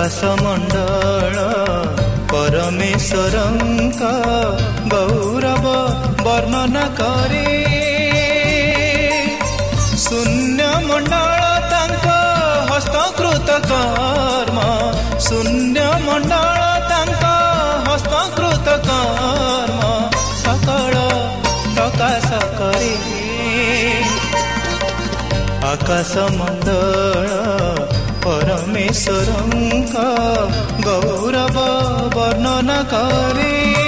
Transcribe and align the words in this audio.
ଆକାଶମଣ୍ଡଳ 0.00 1.38
ପରମେଶ୍ୱରଙ୍କ 2.30 4.02
ଗୌରବ 4.92 5.64
ବର୍ଣ୍ଣନା 6.26 6.84
କରେ 6.98 7.50
ଶୂନ୍ୟ 10.04 10.68
ମଣ୍ଡଳ 10.86 11.42
ତାଙ୍କ 11.72 12.06
ହସ୍ତକୃତ 12.70 13.48
କର୍ମ 13.68 14.58
ଶୂନ୍ୟ 15.26 15.84
ମଣ୍ଡଳ 16.06 16.62
ତାଙ୍କ 16.92 17.24
ହସ୍ତକୃତ 17.88 18.68
କର୍ମ 18.88 19.80
ସକଳ 20.42 20.94
ପ୍ରକାଶ 21.76 22.28
କରେ 22.58 22.94
ଆକାଶମଣ୍ଡଳ 25.72 27.28
मेश्वरं 28.66 29.50
का 29.92 30.08
गौरव 30.86 31.58
वर्णनकारी 32.16 33.79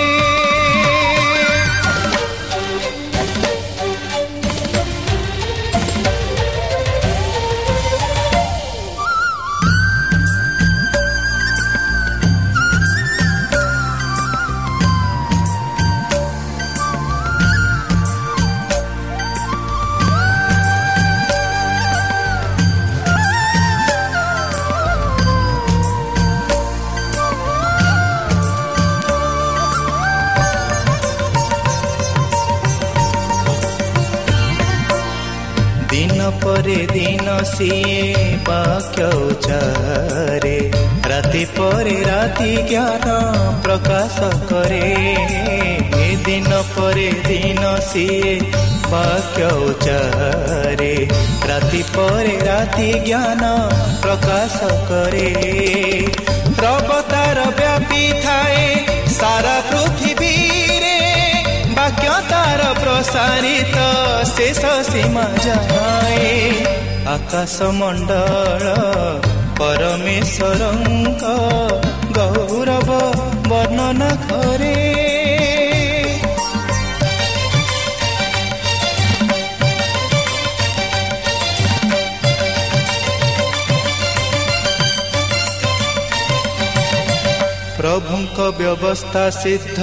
ପରେ 36.72 36.84
ଦିନ 36.88 37.32
ସିଏ 37.46 38.28
ବାକ୍ୟ 38.44 39.06
ଉଚାରେ 39.22 40.52
ରାତି 41.10 41.42
ପରେ 41.56 41.96
ରାତି 42.04 42.52
ଜ୍ଞାନ 42.70 43.16
ପ୍ରକାଶ 43.64 44.30
କରେ 44.50 44.86
ଦିନ 46.26 46.60
ପରେ 46.70 47.08
ଦିନ 47.26 47.72
ସିଏ 47.88 48.32
ବାକ୍ୟ 48.86 49.50
ଉଚାରେ 49.66 50.94
ରାତି 51.50 51.82
ପରେ 51.92 52.36
ରାତି 52.48 52.88
ଜ୍ଞାନ 53.02 53.52
ପ୍ରକାଶ 54.06 54.72
କରେ 54.88 55.28
ପ୍ରବତାର 56.54 57.38
ବ୍ୟାପୀ 57.60 58.02
ଥାଏ 58.24 58.64
ସାରା 59.12 59.58
ବାକ୍ୟ 59.70 60.51
ତାର 62.91 62.91
ପ୍ରସାରିତ 62.91 63.81
ଶେଷ 64.27 64.61
ସୀମା 64.87 65.25
ଯାଏ 65.43 66.31
ଆକାଶ 67.07 67.67
ମଣ୍ଡଳ 67.77 68.63
ପରମେଶ୍ୱରଙ୍କ 69.59 71.23
ଗୌରବ 72.17 72.89
ବର୍ଣ୍ଣନା 73.47 74.11
କରେ 74.25 74.73
ପ୍ରଭୁଙ୍କ 87.79 88.37
ବ୍ୟବସ୍ଥା 88.59 89.25
ସିଦ୍ଧ 89.39 89.79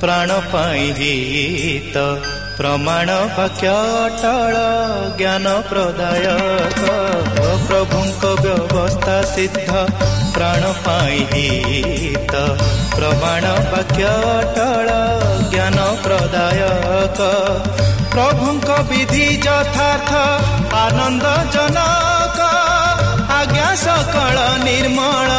ପ୍ରାଣ 0.00 0.36
ପାଇଁ 0.52 0.84
ହିତ 0.98 2.04
ପ୍ରମାଣ 2.57 3.09
ବାକ୍ୟ 3.37 3.67
ଅଟଳ 3.69 4.55
ଜ୍ଞାନ 5.19 5.45
ପ୍ରଦାୟକ 5.69 6.83
ପ୍ରଭୁଙ୍କ 7.67 8.23
ବ୍ୟବସ୍ଥା 8.43 9.17
ସିଦ୍ଧ 9.31 9.71
ପ୍ରାଣ 10.35 10.63
ପାଇଁ 10.85 11.19
ହିତ। 11.33 12.33
ପ୍ରମାଣ 12.95 13.43
ବାକ୍ୟ 13.71 14.05
ଅଟଳ 14.37 14.87
ଜ୍ଞାନ 15.53 15.77
ପ୍ରଦାୟକ 16.05 17.19
ପ୍ରଭୁଙ୍କ 18.15 18.69
ବିଧି 18.89 19.27
ଯଥାର୍ଥ 19.45 20.11
ଆନନ୍ଦଜନକ 20.83 22.39
ଆଜ୍ଞା 23.39 23.69
ସକଳ 23.85 24.37
ନିର୍ମଳ 24.65 25.29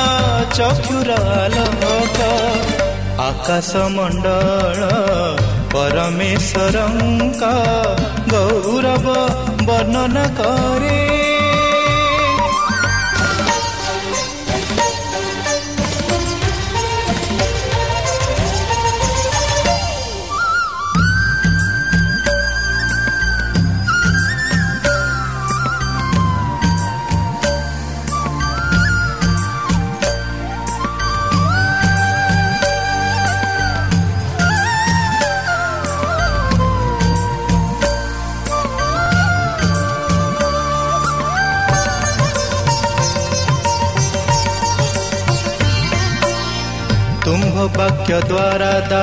ଚକ୍ଷୁର 0.58 1.11
ଆଲୋକ। 1.43 2.19
ଆକାଶ 3.29 3.70
ମଣ୍ଡଳ 3.96 4.81
परमेश्वरका 5.74 7.52
गौरव 8.32 9.06
वर्णन 9.68 10.16
गरे 10.40 11.15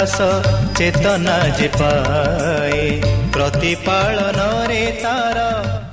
ଦ୍ୱାରା 0.04 0.28
ଦାସ 0.28 0.76
ଚେତନା 0.78 1.36
ଯେ 1.58 1.68
ପାଏ 1.80 2.80
ପ୍ରତିପାଳନରେ 3.34 4.84
ତାର 5.04 5.38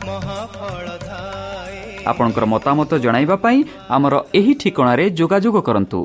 ମହାଫଳ 0.07 0.87
ଥାଏ। 1.07 1.79
ଆପଣଙ୍କର 2.11 2.45
ମତାମତ 2.55 2.91
ଜଣାଇବା 3.05 3.37
ପାଇଁ 3.45 3.59
ଆମର 3.97 4.15
ଏହି 4.35 4.53
ଠିକଣାରେ 4.62 5.05
ଯୋଗାଯୋଗ 5.19 5.57
କରନ୍ତୁ। 5.69 6.01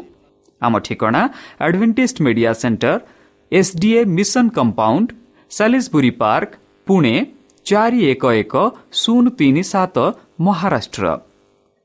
ଆମ 0.61 0.73
ଠିକଣା 0.85 1.21
Adventist 1.65 2.17
media 2.25 2.51
center 2.61 2.93
SDA 3.51 4.01
mission 4.17 4.45
compound 4.57 5.07
Salisbury 5.51 6.11
park 6.21 6.51
Pune 6.87 7.15
ଚାରି 7.65 7.99
ଏକ 8.11 8.23
ଏକ 8.41 8.53
ଶୂନ 9.01 9.23
ତିନି 9.39 9.63
ସାତ 9.73 9.95
ମହାରାଷ୍ଟ୍ର। 10.45 11.05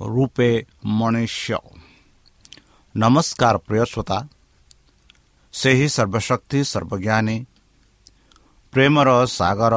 ରୂପେ 0.00 0.50
ମନୁଷ୍ୟ 0.98 1.58
ନମସ୍କାର 2.94 3.54
ପ୍ରିୟ 3.66 3.84
ଶ୍ରୋତା 3.84 4.18
ସେହି 5.54 5.86
ସର୍ବଶକ୍ତି 5.88 6.60
ସର୍ବଜ୍ଞାନୀ 6.64 7.36
ପ୍ରେମର 8.72 9.08
ସାଗର 9.30 9.76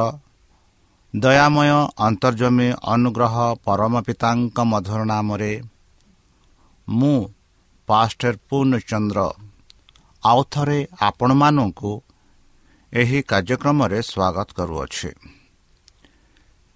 ଦୟାମୟ 1.14 1.70
ଅନ୍ତର୍ଜମୀ 2.06 2.68
ଅନୁଗ୍ରହ 2.92 3.34
ପରମ 3.64 3.94
ପିତାଙ୍କ 4.06 4.58
ମଧୁର 4.64 5.00
ନାମରେ 5.04 5.52
ମୁଁ 6.88 7.18
ପାଷ୍ଟର 7.88 8.34
ପୂର୍ଣ୍ଣଚନ୍ଦ୍ର 8.48 9.20
ଆଉ 10.22 10.40
ଥରେ 10.52 10.78
ଆପଣମାନଙ୍କୁ 11.00 11.92
ଏହି 12.92 13.18
କାର୍ଯ୍ୟକ୍ରମରେ 13.30 13.98
ସ୍ୱାଗତ 14.02 14.48
କରୁଅଛି 14.58 15.10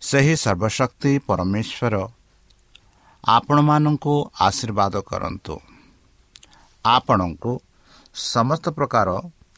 ସେହି 0.03 0.35
ସର୍ବଶକ୍ତି 0.37 1.13
ପରମେଶ୍ୱର 1.29 1.95
ଆପଣମାନଙ୍କୁ 3.25 4.15
ଆଶୀର୍ବାଦ 4.41 4.95
କରନ୍ତୁ। 5.01 5.55
ଆପଣଙ୍କୁ 6.85 7.53
ସମସ୍ତ 8.15 8.65
ପ୍ରକାର 8.71 9.09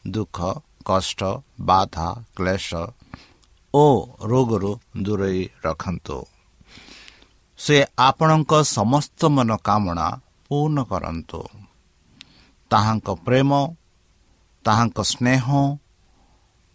ଦୁଃଖ 0.07 0.37
କଷ୍ଟ 0.85 1.21
ବାଧା 1.61 2.07
କ୍ଲେଶ 2.35 2.69
ଓ 3.73 3.85
ରୋଗରୁ 4.21 4.71
ଦୂରେଇ 5.03 5.41
ରଖନ୍ତୁ। 5.65 6.17
ସେ 7.57 7.77
ଆପଣଙ୍କ 7.97 8.51
ସମସ୍ତ 8.77 9.19
ମନୋକାମନା 9.35 10.07
ପୂର୍ଣ୍ଣ 10.49 10.77
କରନ୍ତୁ। 10.83 11.41
ତାହାଙ୍କ 12.71 13.07
ପ୍ରେମ 13.25 13.51
ତାହାଙ୍କ 14.65 14.97
ସ୍ନେହ 15.03 15.45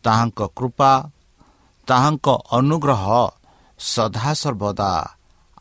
ତାହାଙ୍କ 0.04 0.40
କୃପା 0.56 0.92
ତାହାଙ୍କ 1.88 2.26
ଅନୁଗ୍ରହ 2.50 3.04
ସଦାସର୍ବଦା 3.80 4.92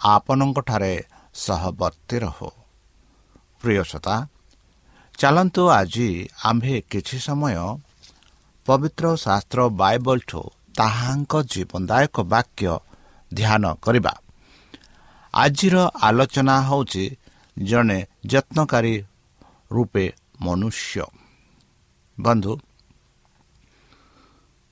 ଆପଣଙ୍କଠାରେ 0.06 0.96
ସହବର୍ତ୍ତୀ 1.38 2.18
ରହୁ। 2.24 2.50
ପ୍ରିୟସତା 3.62 4.16
ଚାଲନ୍ତୁ 5.18 5.64
ଆଜି 5.70 6.10
ଆମ୍ଭେ 6.44 6.76
କିଛି 6.92 7.18
ସମୟ 7.20 7.56
ପବିତ୍ର 8.66 9.06
ଶାସ୍ତ୍ର 9.16 9.60
ବାଇବଲଠୁ 9.82 10.42
ତାହାଙ୍କ 10.78 11.34
ଜୀବନଦାୟକ 11.52 12.16
ବାକ୍ୟ 12.34 12.72
ଧ୍ୟାନ 13.32 13.64
କରିବା। 13.84 14.14
ଆଜିର 15.34 15.76
ଆଲୋଚନା 16.08 16.56
ହେଉଛି 16.70 17.06
ଜଣେ 17.58 18.00
ଯତ୍ନକାରୀ 18.26 18.96
ରୂପେ 19.72 20.06
ମନୁଷ୍ୟ। 20.42 21.06
ବନ୍ଧୁ 22.18 22.54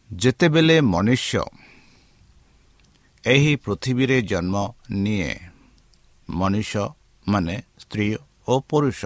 ଯେତେବେଳେ 0.09 0.77
ମନୁଷ୍ୟ 0.93 1.41
ଏହି 3.23 3.53
ପୃଥିବୀରେ 3.55 4.17
ଜନ୍ମ 4.21 4.55
ନିଏ 5.03 5.31
ମନୁଷ୍ୟ 6.29 6.83
ମାନେ 7.27 7.55
ସ୍ତ୍ରୀ 7.79 8.07
ଓ 8.47 8.59
ପୁରୁଷ 8.59 9.05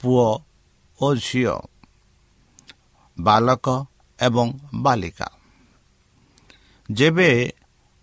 ପୁଅ 0.00 0.26
ଓ 0.98 1.14
ଝିଅ 1.14 1.56
ବାଲକ 3.20 3.86
ଏବଂ 4.20 4.48
ବାଲିକା 4.74 5.28
ଯେବେ 6.92 7.52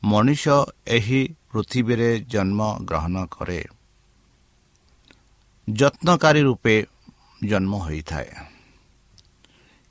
ମଣିଷ 0.03 0.45
ଏହି 0.87 1.21
ପୃଥିବୀରେ 1.51 2.19
ଜନ୍ମ 2.19 2.61
ଗ୍ରହଣ 2.81 3.25
କରେ 3.25 3.61
ଯତ୍ନକାରୀ 5.67 6.41
ରୂପେ 6.41 6.75
ଜନ୍ମ 7.45 7.73
ହୋଇଥାଏ। 7.77 8.29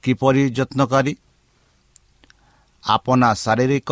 କିପରି 0.02 0.42
ଯତ୍ନକାରୀ? 0.50 1.14
ଆପଣା 2.84 3.34
ଶାରୀରିକ 3.34 3.90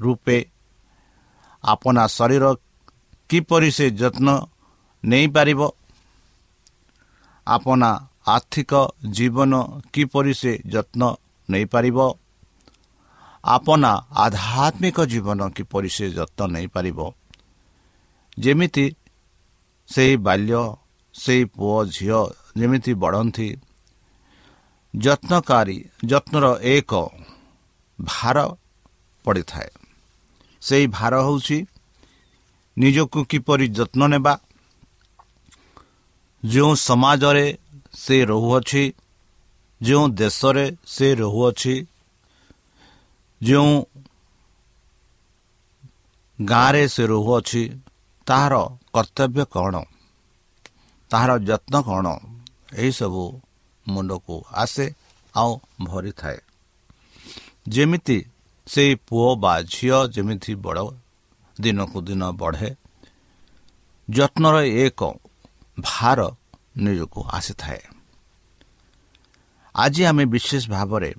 ରୂପେ 0.00 0.38
ଆପଣା 1.64 2.06
ଶରୀର 2.06 2.44
କିପରି 3.32 3.70
ସେ 3.70 3.86
ଯତ୍ନ 3.90 4.28
ନେଇପାରିବ? 5.04 5.60
ଆପଣା 7.46 7.90
ଆର୍ଥିକ 8.26 8.72
ଜୀବନ 9.10 9.52
କିପରି 9.92 10.34
ସେ 10.34 10.52
ଯତ୍ନ 10.66 11.02
ନେଇପାରିବ? 11.48 11.98
ଆପଣା 13.44 13.90
ଆଧ୍ୟାତ୍ମିକ 14.16 14.98
ଜୀବନ 15.04 15.40
କିପରି 15.50 15.88
ସେ 15.88 16.06
ଯତ୍ନ 16.10 16.40
ନେଇପାରିବ? 16.46 16.98
ଯେମିତି 18.38 18.86
ସେହି 19.88 20.16
ବାଲ୍ୟ 20.16 20.62
ସେହି 21.14 21.44
ପୁଅ 21.44 21.76
ଝିଅ 21.86 22.20
ଯେମିତି 22.56 22.92
ବଢ଼ନ୍ତି 22.94 23.48
ଯତ୍ନକାରୀ 24.94 25.78
ଯତ୍ନର 26.04 26.46
ଏକ 26.74 26.92
ଭାର 27.98 28.38
ପଡ଼ିଥାଏ। 29.24 29.70
ସେହି 30.62 30.86
ଭାର 30.86 31.12
ହେଉଛି 31.22 31.58
ନିଜକୁ 32.78 33.24
କିପରି 33.24 33.68
ଯତ୍ନ 33.68 34.06
ନେବା? 34.06 34.38
ଯେଉଁ 36.44 36.74
ସମାଜରେ 36.74 37.58
ସେ 37.94 38.24
ରହୁଅଛି 38.24 38.92
ଯେଉଁ 39.82 40.08
ଦେଶରେ 40.08 40.76
ସେ 40.86 41.14
ରହୁଅଛି 41.14 41.86
ଯେଉଁ 43.42 43.72
ଗାଁରେ 46.44 46.88
ସେ 46.88 47.06
ରହୁଅଛି 47.06 47.62
ତାହାର 48.26 48.54
କର୍ତ୍ତବ୍ୟ 48.94 49.44
କ'ଣ? 49.44 49.74
ତାହାର 51.10 51.30
ଯତ୍ନ 51.38 51.74
କ'ଣ? 51.82 52.06
ଏହିସବୁ 52.74 53.24
ମୁଣ୍ଡକୁ 53.88 54.44
ଆସେ 54.52 54.86
ଆଉ 55.36 55.60
ଭରିଥାଏ। 55.82 56.38
ଯେମିତି 57.68 58.18
ସେଇ 58.66 58.94
ପୁଅ 58.94 59.36
ବା 59.36 59.62
ଝିଅ 59.62 59.98
ଯେମିତି 60.06 60.54
ବଡ଼ 60.54 61.01
ଦିନକୁ 61.60 61.98
ଦିନ 62.02 62.22
ବଢ଼େ। 62.32 62.70
ଯତ୍ନର 64.08 64.56
ଏକ 64.84 65.00
ଭାର 65.78 66.20
ନିଜକୁ 66.76 67.20
ଆସିଥାଏ। 67.30 67.82
ଆଜି 69.74 70.02
ଆମେ 70.04 70.24
ବିଶେଷ 70.24 70.64
ଭାବରେ 70.68 71.10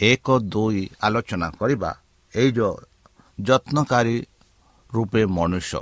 ଏକ 0.00 0.26
ଦୁଇ 0.52 0.82
ଆଲୋଚନା 1.02 1.48
କରିବା 1.50 1.90
ଏଇ 2.34 2.50
ଯେଉଁ 2.52 2.76
ଯତ୍ନକାରୀ 3.38 4.16
ରୂପେ 4.92 5.22
ମନୁଷ୍ୟ 5.26 5.80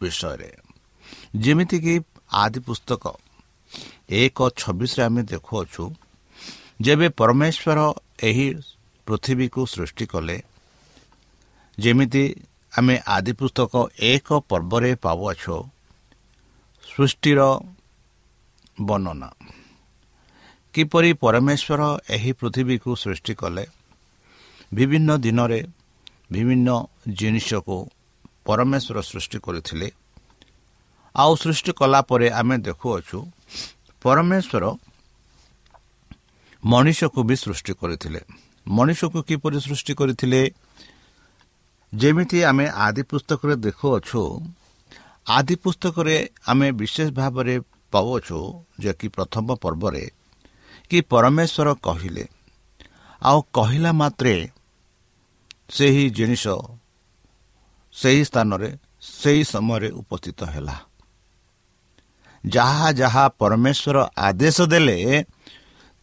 ବିଷୟରେ। 0.00 0.50
ଯେମିତିକି 1.36 1.94
ଆଦି 2.32 2.60
ପୁସ୍ତକ 2.60 3.04
ଏକ 4.10 4.38
ଛବିଶରେ 4.60 5.02
ଆମେ 5.04 5.22
ଦେଖୁଅଛୁ 5.22 5.84
ଯେବେ 6.80 7.08
ପରମେଶ୍ୱର 7.08 7.78
ଏହି 8.22 8.46
ପୃଥିବୀକୁ 9.06 9.60
ସୃଷ୍ଟି 9.66 10.04
କଲେ 10.06 10.36
ଯେମିତି 11.78 12.24
ଆମେ 12.78 13.00
ଆଦି 13.06 13.32
ପୁସ୍ତକ 13.32 13.86
ଏକ 13.98 14.32
ପର୍ବରେ 14.48 14.94
ପାଉଅଛୁ। 14.94 15.56
ସୃଷ୍ଟିର 16.82 17.40
ବର୍ଣ୍ଣନା। 18.80 19.30
କିପରି 20.74 21.12
ପରମେଶ୍ୱର 21.12 21.98
ଏହି 22.10 22.32
ପୃଥିବୀକୁ 22.32 22.96
ସୃଷ୍ଟି 22.96 23.34
କଲେ? 23.34 23.66
ବିଭିନ୍ନ 24.74 25.16
ଦିନରେ 25.16 25.60
ବିଭିନ୍ନ 26.32 26.86
ଜିନିଷକୁ 27.08 27.76
ପରମେଶ୍ୱର 28.44 29.00
ସୃଷ୍ଟି 29.00 29.38
କରିଥିଲେ। 29.38 29.90
ଆଉ 31.16 31.36
ସୃଷ୍ଟି 31.36 31.72
କଲା 31.72 32.00
ପରେ 32.02 32.30
ଆମେ 32.30 32.56
ଦେଖୁଅଛୁ 32.58 33.18
ପରମେଶ୍ୱର 34.02 34.64
ମଣିଷକୁ 36.64 37.22
ବି 37.22 37.36
ସୃଷ୍ଟି 37.36 37.72
କରିଥିଲେ। 37.74 38.20
ମଣିଷକୁ 38.68 39.22
କିପରି 39.22 39.60
ସୃଷ୍ଟି 39.60 39.94
କରିଥିଲେ? 39.94 40.50
ଯେମିତି 41.94 42.38
ଆମେ 42.42 42.66
ଆଦି 42.84 43.02
ପୁସ୍ତକରେ 43.02 43.54
ଦେଖୁଅଛୁ 43.56 44.22
ଆଦି 45.26 45.54
ପୁସ୍ତକରେ 45.56 46.16
ଆମେ 46.46 46.68
ବିଶେଷ 46.72 47.08
ଭାବରେ 47.10 47.54
ପାଉଅଛୁ 47.92 48.40
ଯେ 48.80 48.92
କି 48.92 49.08
ପ୍ରଥମ 49.08 49.46
ପର୍ବରେ 49.54 50.04
କି 50.90 50.98
ପରମେଶ୍ୱର 51.10 51.68
କହିଲେ। 51.86 52.24
ଆଉ 53.22 53.38
କହିଲା 53.54 53.90
ମାତ୍ରେ 53.92 54.34
ସେହି 55.70 56.04
ଜିନିଷ 56.10 56.44
ସେହି 57.94 58.22
ସ୍ଥାନରେ 58.24 58.68
ସେହି 59.20 59.42
ସମୟରେ 59.44 59.88
ଉପସ୍ଥିତ 59.90 60.40
ହେଲା। 60.44 60.76
ଯାହା 62.44 62.88
ଯାହା 62.92 63.24
ପରମେଶ୍ୱର 63.40 63.96
ଆଦେଶ 64.18 64.56
ଦେଲେ 64.62 64.98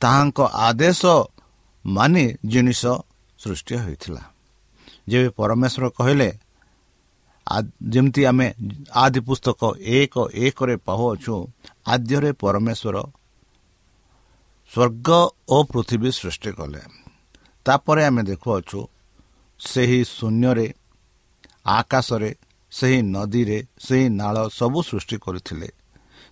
ତାହାଙ୍କ 0.01 0.39
ଆଦେଶ 0.67 1.01
ମାନି 1.86 2.25
ଜିନିଷ 2.45 2.83
ସୃଷ୍ଟି 3.39 3.75
ହୋଇଥିଲା। 3.75 4.24
ଯେବେ 5.12 5.30
ପରମେଶ୍ୱର 5.39 5.86
କହିଲେ 5.98 6.30
ଯେମିତି 7.94 8.22
ଆମେ 8.32 8.48
ଆଦି 9.03 9.20
ପୁସ୍ତକ 9.27 9.62
ଏକ 9.98 10.15
ଏକରେ 10.46 10.75
ପାହୁଅଛୁ 10.88 11.36
ଆଦ୍ୟରେ 11.94 12.32
ପରମେଶ୍ୱର 12.44 12.98
ସ୍ୱର୍ଗ 14.72 15.10
ଓ 15.56 15.58
ପୃଥିବୀ 15.72 16.10
ସୃଷ୍ଟି 16.20 16.51
କଲେ। 16.58 16.82
ତାପରେ 17.65 18.01
ଆମେ 18.10 18.22
ଦେଖୁଅଛୁ 18.30 18.80
ସେହି 19.60 20.00
ଶୂନ୍ୟରେ 20.18 20.68
ଆକାଶରେ 21.77 22.32
ସେହି 22.72 23.00
ନଦୀରେ 23.15 23.58
ସେହି 23.86 24.06
ନାଳ 24.22 24.36
ସବୁ 24.60 24.80
ସୃଷ୍ଟି 24.89 25.18
କରିଥିଲେ। 25.25 25.70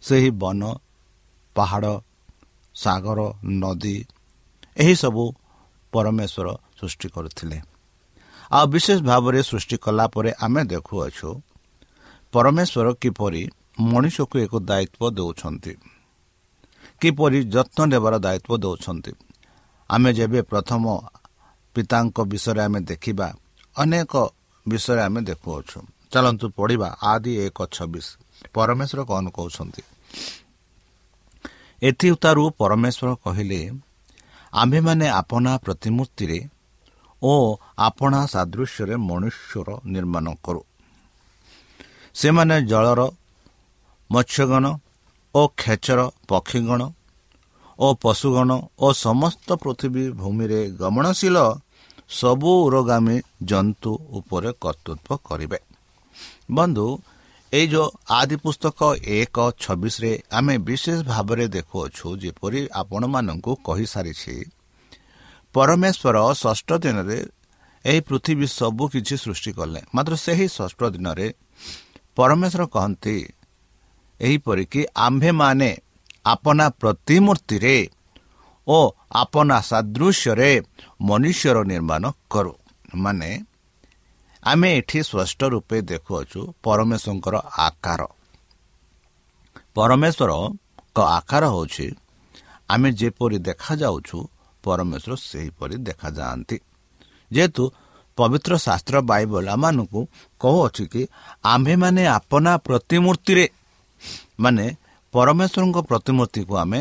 ସେହି 0.03 0.29
ବନ 0.41 0.61
ପାହାଡ଼ 1.55 1.93
ସାଗର 2.75 3.19
ନଦୀ 3.61 3.97
ଏହିସବୁ 4.83 5.23
ପରମେଶ୍ୱର 5.93 6.47
ସୃଷ୍ଟି 6.79 7.07
କରିଥିଲେ। 7.15 7.57
ଆଉ 8.51 8.65
ବିଶେଷ 8.67 8.99
ଭାବରେ 9.01 9.39
ସୃଷ୍ଟି 9.43 9.77
କଲା 9.77 10.05
ପରେ 10.13 10.31
ଆମେ 10.45 10.61
ଦେଖୁଅଛୁ 10.71 11.29
ପରମେଶ୍ୱର 12.33 12.87
କିପରି 13.01 13.43
ମଣିଷକୁ 13.91 14.35
ଏକ 14.45 14.53
ଦାୟିତ୍ୱ 14.69 15.15
ଦେଉଛନ୍ତି 15.17 15.73
କିପରି 17.01 17.39
ଯତ୍ନ 17.53 17.79
ନେବାର 17.91 18.15
ଦାୟିତ୍ୱ 18.25 18.61
ଦେଉଛନ୍ତି। 18.63 19.11
ଆମେ 19.89 20.09
ଯେବେ 20.13 20.39
ପ୍ରଥମ 20.51 20.83
ପିତାଙ୍କ 21.75 22.17
ବିଷୟରେ 22.31 22.61
ଆମେ 22.67 22.79
ଦେଖିବା 22.91 23.27
ଅନେକ 23.75 24.13
ବିଷୟରେ 24.65 25.01
ଆମେ 25.07 25.19
ଦେଖୁଅଛୁ। 25.29 25.79
ଚାଲନ୍ତୁ 26.11 26.45
ପଢ଼ିବା 26.57 26.89
ଆଦି 27.11 27.31
ଏକ 27.45 27.57
ଛବିଶ। 27.75 28.07
ପରମେଶ୍ୱର 28.55 28.99
କ'ଣ 29.09 29.25
କହୁଛନ୍ତି। 29.37 29.81
ଏଥିଉତାରୁ 31.81 32.43
ପରମେଶ୍ୱର 32.59 33.09
କହିଲେ 33.23 33.61
ଆମ୍ଭେମାନେ 34.53 35.05
ଆପଣା 35.19 35.51
ପ୍ରତିମୂର୍ତ୍ତିରେ 35.65 36.39
ଓ 37.21 37.33
ଆପଣା 37.77 38.19
ସାଦୃଶ୍ୟରେ 38.25 38.95
ମନୁଷ୍ୟର 39.09 39.69
ନିର୍ମାଣ 39.85 40.27
କରୁ। 40.43 40.61
ସେମାନେ 42.15 42.55
ଜଳର 42.61 43.01
ମତ୍ସ୍ୟଗଣ 44.09 44.65
ଓ 45.35 45.41
ଖେଚର 45.57 45.99
ପକ୍ଷୀଗଣ 46.27 46.81
ଓ 47.79 47.87
ପଶୁଗଣ 48.03 48.49
ଓ 48.79 48.87
ସମସ୍ତ 49.05 49.47
ପୃଥିବୀ 49.63 50.03
ଭୂମିରେ 50.11 50.61
ଗମନଶୀଳ 50.71 51.37
ସବୁ 52.09 52.51
ଉରଗାମୀ 52.65 53.17
ଜନ୍ତୁ 53.43 53.91
ଉପରେ 54.11 54.51
କର୍ତ୍ତୃତ୍ୱ 54.63 55.21
କରିବେ। 55.25 55.59
ବନ୍ଧୁ 56.51 56.87
ଏଇ 57.53 57.65
ଯେଉଁ 57.67 57.87
ଆଦି 58.09 58.35
ପୁସ୍ତକ 58.35 58.79
ଏକ 59.17 59.37
ଛବିଶରେ 59.59 60.11
ଆମେ 60.31 60.55
ବିଶେଷ 60.57 60.97
ଭାବରେ 61.03 61.45
ଦେଖୁଅଛୁ 61.47 62.07
ଯେପରି 62.17 62.61
ଆପଣମାନଙ୍କୁ 62.73 63.51
କହିସାରିଛି 63.63 64.35
ପରମେଶ୍ୱର 65.55 66.17
ଷଷ୍ଠ 66.43 66.69
ଦିନରେ 66.83 67.19
ଏହି 67.85 68.01
ପୃଥିବୀ 68.07 68.47
ସବୁ 68.59 68.83
କିଛି 68.93 69.15
ସୃଷ୍ଟି 69.23 69.51
କଲେ। 69.57 69.81
ମାତ୍ର 69.95 70.13
ସେହି 70.25 70.47
ଷଷ୍ଠ 70.57 70.79
ଦିନରେ 70.95 71.27
ପରମେଶ୍ୱର 72.17 72.63
କହନ୍ତି 72.75 73.17
ଏହିପରିକି 74.19 74.81
ଆମ୍ଭେମାନେ 75.05 75.71
ଆପଣା 76.33 76.65
ପ୍ରତିମୂର୍ତ୍ତିରେ 76.81 77.75
ଓ 78.67 78.79
ଆପଣା 79.21 79.57
ସାଦୃଶ୍ୟରେ 79.69 80.51
ମନୁଷ୍ୟର 81.01 81.57
ନିର୍ମାଣ 81.71 82.03
କରୁ। 82.29 82.53
ମାନେ 82.95 83.29
ଆମେ 84.43 84.69
ଏଠି 84.79 84.99
ସ୍ପଷ୍ଟ 85.09 85.39
ରୂପେ 85.53 85.77
ଦେଖୁଅଛୁ 85.91 86.39
ପରମେଶ୍ୱରଙ୍କର 86.63 87.35
ଆକାର। 87.67 88.01
ପରମେଶ୍ୱରଙ୍କ 89.75 90.97
ଆକାର 91.17 91.43
ହେଉଛି 91.53 91.87
ଆମେ 92.69 92.89
ଯେପରି 92.99 93.37
ଦେଖାଯାଉଛୁ 93.47 94.17
ପରମେଶ୍ୱର 94.63 95.13
ସେହିପରି 95.29 95.75
ଦେଖାଯାଆନ୍ତି। 95.87 96.57
ଯେହେତୁ 97.31 97.63
ପବିତ୍ର 98.17 98.53
ଶାସ୍ତ୍ର 98.65 98.95
ବାଇବଲ 99.01 99.45
ଆମମାନଙ୍କୁ 99.55 99.99
କହୁଅଛି 100.41 100.83
କି 100.93 101.01
ଆମ୍ଭେମାନେ 101.43 102.03
ଆପଣା 102.17 102.51
ପ୍ରତିମୂର୍ତ୍ତିରେ 102.67 103.45
ମାନେ 104.39 104.65
ପରମେଶ୍ୱରଙ୍କ 105.13 105.77
ପ୍ରତିମୂର୍ତ୍ତିକୁ 105.89 106.53
ଆମେ 106.63 106.79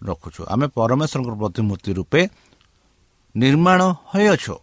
ରଖୁଛୁ। 0.00 0.40
ଆମେ 0.52 0.66
ପରମେଶ୍ୱରଙ୍କ 0.78 1.32
ପ୍ରତିମୂର୍ତ୍ତି 1.42 1.90
ରୂପେ 1.98 2.20
ନିର୍ମାଣ 3.34 3.80
ହୋଇଅଛୁ। 4.10 4.54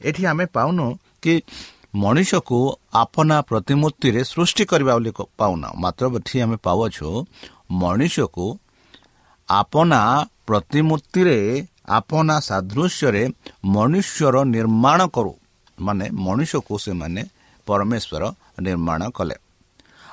ଏଠି 0.00 0.22
ଆମେ 0.26 0.44
ପାଉନୁ 0.56 0.86
କି 1.22 1.34
ମଣିଷକୁ 1.94 2.58
ଆପଣା 2.94 3.36
ପ୍ରତିମୂର୍ତ୍ତିରେ 3.50 4.20
ସୃଷ୍ଟି 4.24 4.64
କରିବା 4.70 4.92
ବୋଲି 4.96 5.12
ପାଉନା। 5.40 5.68
ମାତ୍ର 5.82 6.04
ଏଠି 6.18 6.36
ଆମେ 6.44 6.56
ପାଉଅଛୁ 6.66 7.08
ମଣିଷକୁ 7.80 8.46
ଆପଣା 9.48 10.00
ପ୍ରତିମୂର୍ତ୍ତିରେ 10.46 11.38
ଆପଣା 11.88 12.40
ସାଦୃଶ୍ୟରେ 12.40 13.24
ମନୁଷ୍ୟର 13.64 14.44
ନିର୍ମାଣ 14.44 15.06
କରୁ। 15.06 15.34
ମାନେ 15.80 16.10
ମଣିଷକୁ 16.12 16.78
ସେମାନେ 16.78 17.22
ପରମେଶ୍ୱର 17.66 18.22
ନିର୍ମାଣ 18.60 19.10
କଲେ। 19.10 19.36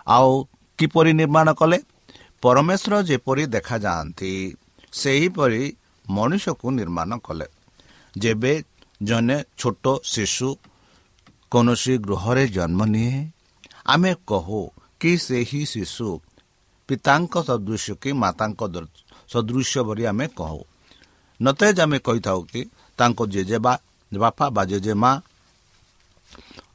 ଆଉ 0.07 0.45
କିପରି 0.77 1.13
ନିର୍ମାଣ 1.13 1.47
କଲେ? 1.53 1.77
ପରମେଶ୍ୱର 2.41 2.93
ଯେପରି 3.03 3.45
ଦେଖାଯାଆନ୍ତି 3.45 4.55
ସେହିପରି 4.93 5.75
ମଣିଷକୁ 6.09 6.71
ନିର୍ମାଣ 6.71 7.17
କଲେ। 7.17 7.47
ଯେବେ 8.17 8.63
ଜଣେ 9.03 9.37
ଛୋଟ 9.57 9.85
ଶିଶୁ 10.03 10.49
କୌଣସି 11.51 11.97
ଗୃହରେ 11.97 12.47
ଜନ୍ମ 12.47 12.85
ନିଏ 12.85 13.29
ଆମେ 13.85 14.15
କହୁ 14.27 14.61
କି 14.99 15.17
ସେହି 15.17 15.65
ଶିଶୁ 15.65 16.19
ପିତାଙ୍କ 16.87 17.33
ସଦୃଶ୍ୟ 17.43 17.93
କି 18.01 18.11
ମାତାଙ୍କ 18.13 18.61
ସଦୃଶ୍ୟ 19.33 19.79
ବୋଲି 19.83 20.05
ଆମେ 20.05 20.27
କହୁ। 20.27 20.61
ନତେଜ 21.39 21.77
ଆମେ 21.85 21.97
କହିଥାଉ 22.07 22.39
କି 22.51 22.61
ତାଙ୍କ 22.99 23.19
ଜେଜେବା 23.33 23.73
ବାପା 24.11 24.45
ବା 24.55 24.63
ଜେଜେମା 24.71 25.11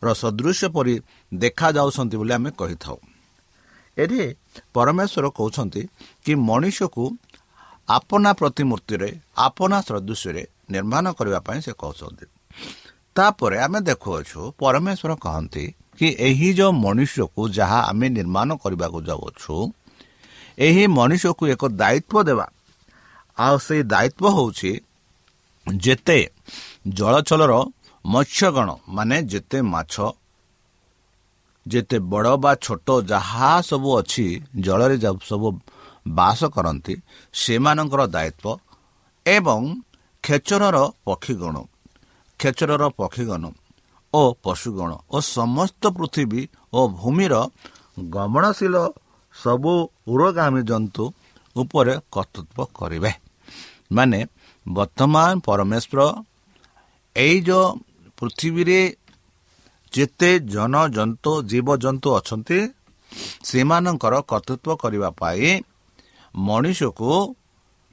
ର 0.05 0.09
ସଦୃଶ୍ୟ 0.23 0.67
ପରି 0.75 0.95
ଦେଖାଯାଉଛନ୍ତି 1.33 2.17
ବୋଲି 2.21 2.33
ଆମେ 2.39 2.51
କହିଥାଉ। 2.61 2.99
ଏଠି 3.97 4.23
ପରମେଶ୍ୱର 4.75 5.27
କହୁଛନ୍ତି 5.39 5.83
କି 6.25 6.33
ମଣିଷକୁ 6.49 7.05
ଆପଣା 7.89 8.31
ପ୍ରତିମୂର୍ତ୍ତିରେ 8.41 9.09
ଆପଣା 9.47 9.79
ସଦୃଶ୍ୟରେ 9.89 10.43
ନିର୍ମାଣ 10.71 11.05
କରିବା 11.19 11.41
ପାଇଁ 11.47 11.61
ସେ 11.67 11.73
କହୁଛନ୍ତି। 11.83 12.27
ତାପରେ 13.17 13.57
ଆମେ 13.67 13.79
ଦେଖୁଅଛୁ 13.89 14.41
ପରମେଶ୍ୱର 14.61 15.13
କହନ୍ତି 15.25 15.65
କି 15.99 16.07
ଏହି 16.29 16.49
ଯେଉଁ 16.59 16.73
ମନୁଷ୍ୟକୁ 16.85 17.43
ଯାହା 17.59 17.79
ଆମେ 17.91 18.07
ନିର୍ମାଣ 18.19 18.49
କରିବାକୁ 18.63 18.99
ଯାଉଅଛୁ 19.09 19.55
ଏହି 20.59 20.85
ମଣିଷକୁ 20.99 21.43
ଏକ 21.55 21.63
ଦାୟିତ୍ୱ 21.81 22.27
ଦେବା 22.29 22.47
ଆଉ 23.39 23.57
ସେଇ 23.59 23.83
ଦାୟିତ୍ୱ 23.83 24.35
ହେଉଛି 24.37 24.73
ଯେତେ 25.67 26.19
ଜଳଚଳର 26.89 27.53
ମତ୍ସ୍ୟଗଣ 28.05 28.69
ମାନେ 28.89 29.17
ଯେତେ 29.23 29.59
ମାଛ 29.63 29.95
ଯେତେ 31.67 31.97
ବଡ଼ 32.13 32.35
ବା 32.37 32.53
ଛୋଟ 32.57 32.89
ଯାହା 33.03 33.51
ସବୁ 33.63 33.89
ଅଛି 34.01 34.27
ଜଳରେ 34.61 34.97
ସବୁ 35.29 35.49
ବାସ 36.09 36.41
କରନ୍ତି 36.55 36.95
ସେମାନଙ୍କର 37.33 38.03
ଦାୟିତ୍ୱ 38.07 38.61
ଏବଂ 39.27 39.63
ଖେଚରର 40.25 40.79
ପକ୍ଷୀଗଣ 41.05 41.57
ଖେଚରର 42.41 42.83
ପକ୍ଷୀଗଣ 42.99 43.45
ଓ 44.15 44.23
ପଶୁଗଣ 44.43 44.91
ଓ 45.11 45.17
ସମସ୍ତ 45.27 45.83
ପୃଥିବୀ 45.97 46.43
ଓ 46.73 46.81
ଭୂମିର 46.99 47.35
ଗମନଶୀଳ 48.11 48.77
ସବୁ 49.35 49.73
ଉରଗାମୀ 50.09 50.63
ଜନ୍ତୁ 50.63 51.05
ଉପରେ 51.57 51.95
କର୍ତ୍ତୃତ୍ୱ 52.13 52.73
କରିବେ। 52.75 53.13
ମାନେ 53.97 54.21
ବର୍ତ୍ତମାନ 54.67 55.31
ପରମେଶ୍ୱର 55.47 56.01
ଏଇ 57.17 57.37
ଯେଉଁ 57.41 57.67
ପୃଥିବୀରେ 58.19 58.81
ଯେତେ 59.93 60.31
ଜନଜନ୍ତୁ 60.53 61.33
ଜୀବଜନ୍ତୁ 61.51 62.09
ଅଛନ୍ତି 62.19 62.59
ସେମାନଙ୍କର 63.45 64.15
କର୍ତ୍ତୃତ୍ୱ 64.31 64.81
କରିବା 64.83 65.09
ପାଇଁ 65.21 65.51
ମଣିଷକୁ 66.35 67.11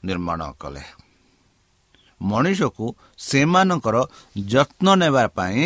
ନିର୍ମାଣ 0.04 0.42
କଲେ। 0.62 0.84
ମଣିଷକୁ 2.22 2.86
ସେମାନଙ୍କର 3.20 3.96
ଯତ୍ନ 4.48 4.88
ନେବା 5.02 5.24
ପାଇଁ 5.38 5.60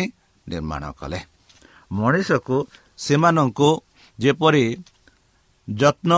ନିର୍ମାଣ 0.46 0.82
କଲେ। 1.00 1.20
ମଣିଷକୁ 1.92 2.56
ସେମାନଙ୍କୁ 2.98 3.68
ଯେପରି 4.18 4.64
ଯତ୍ନ 5.68 6.10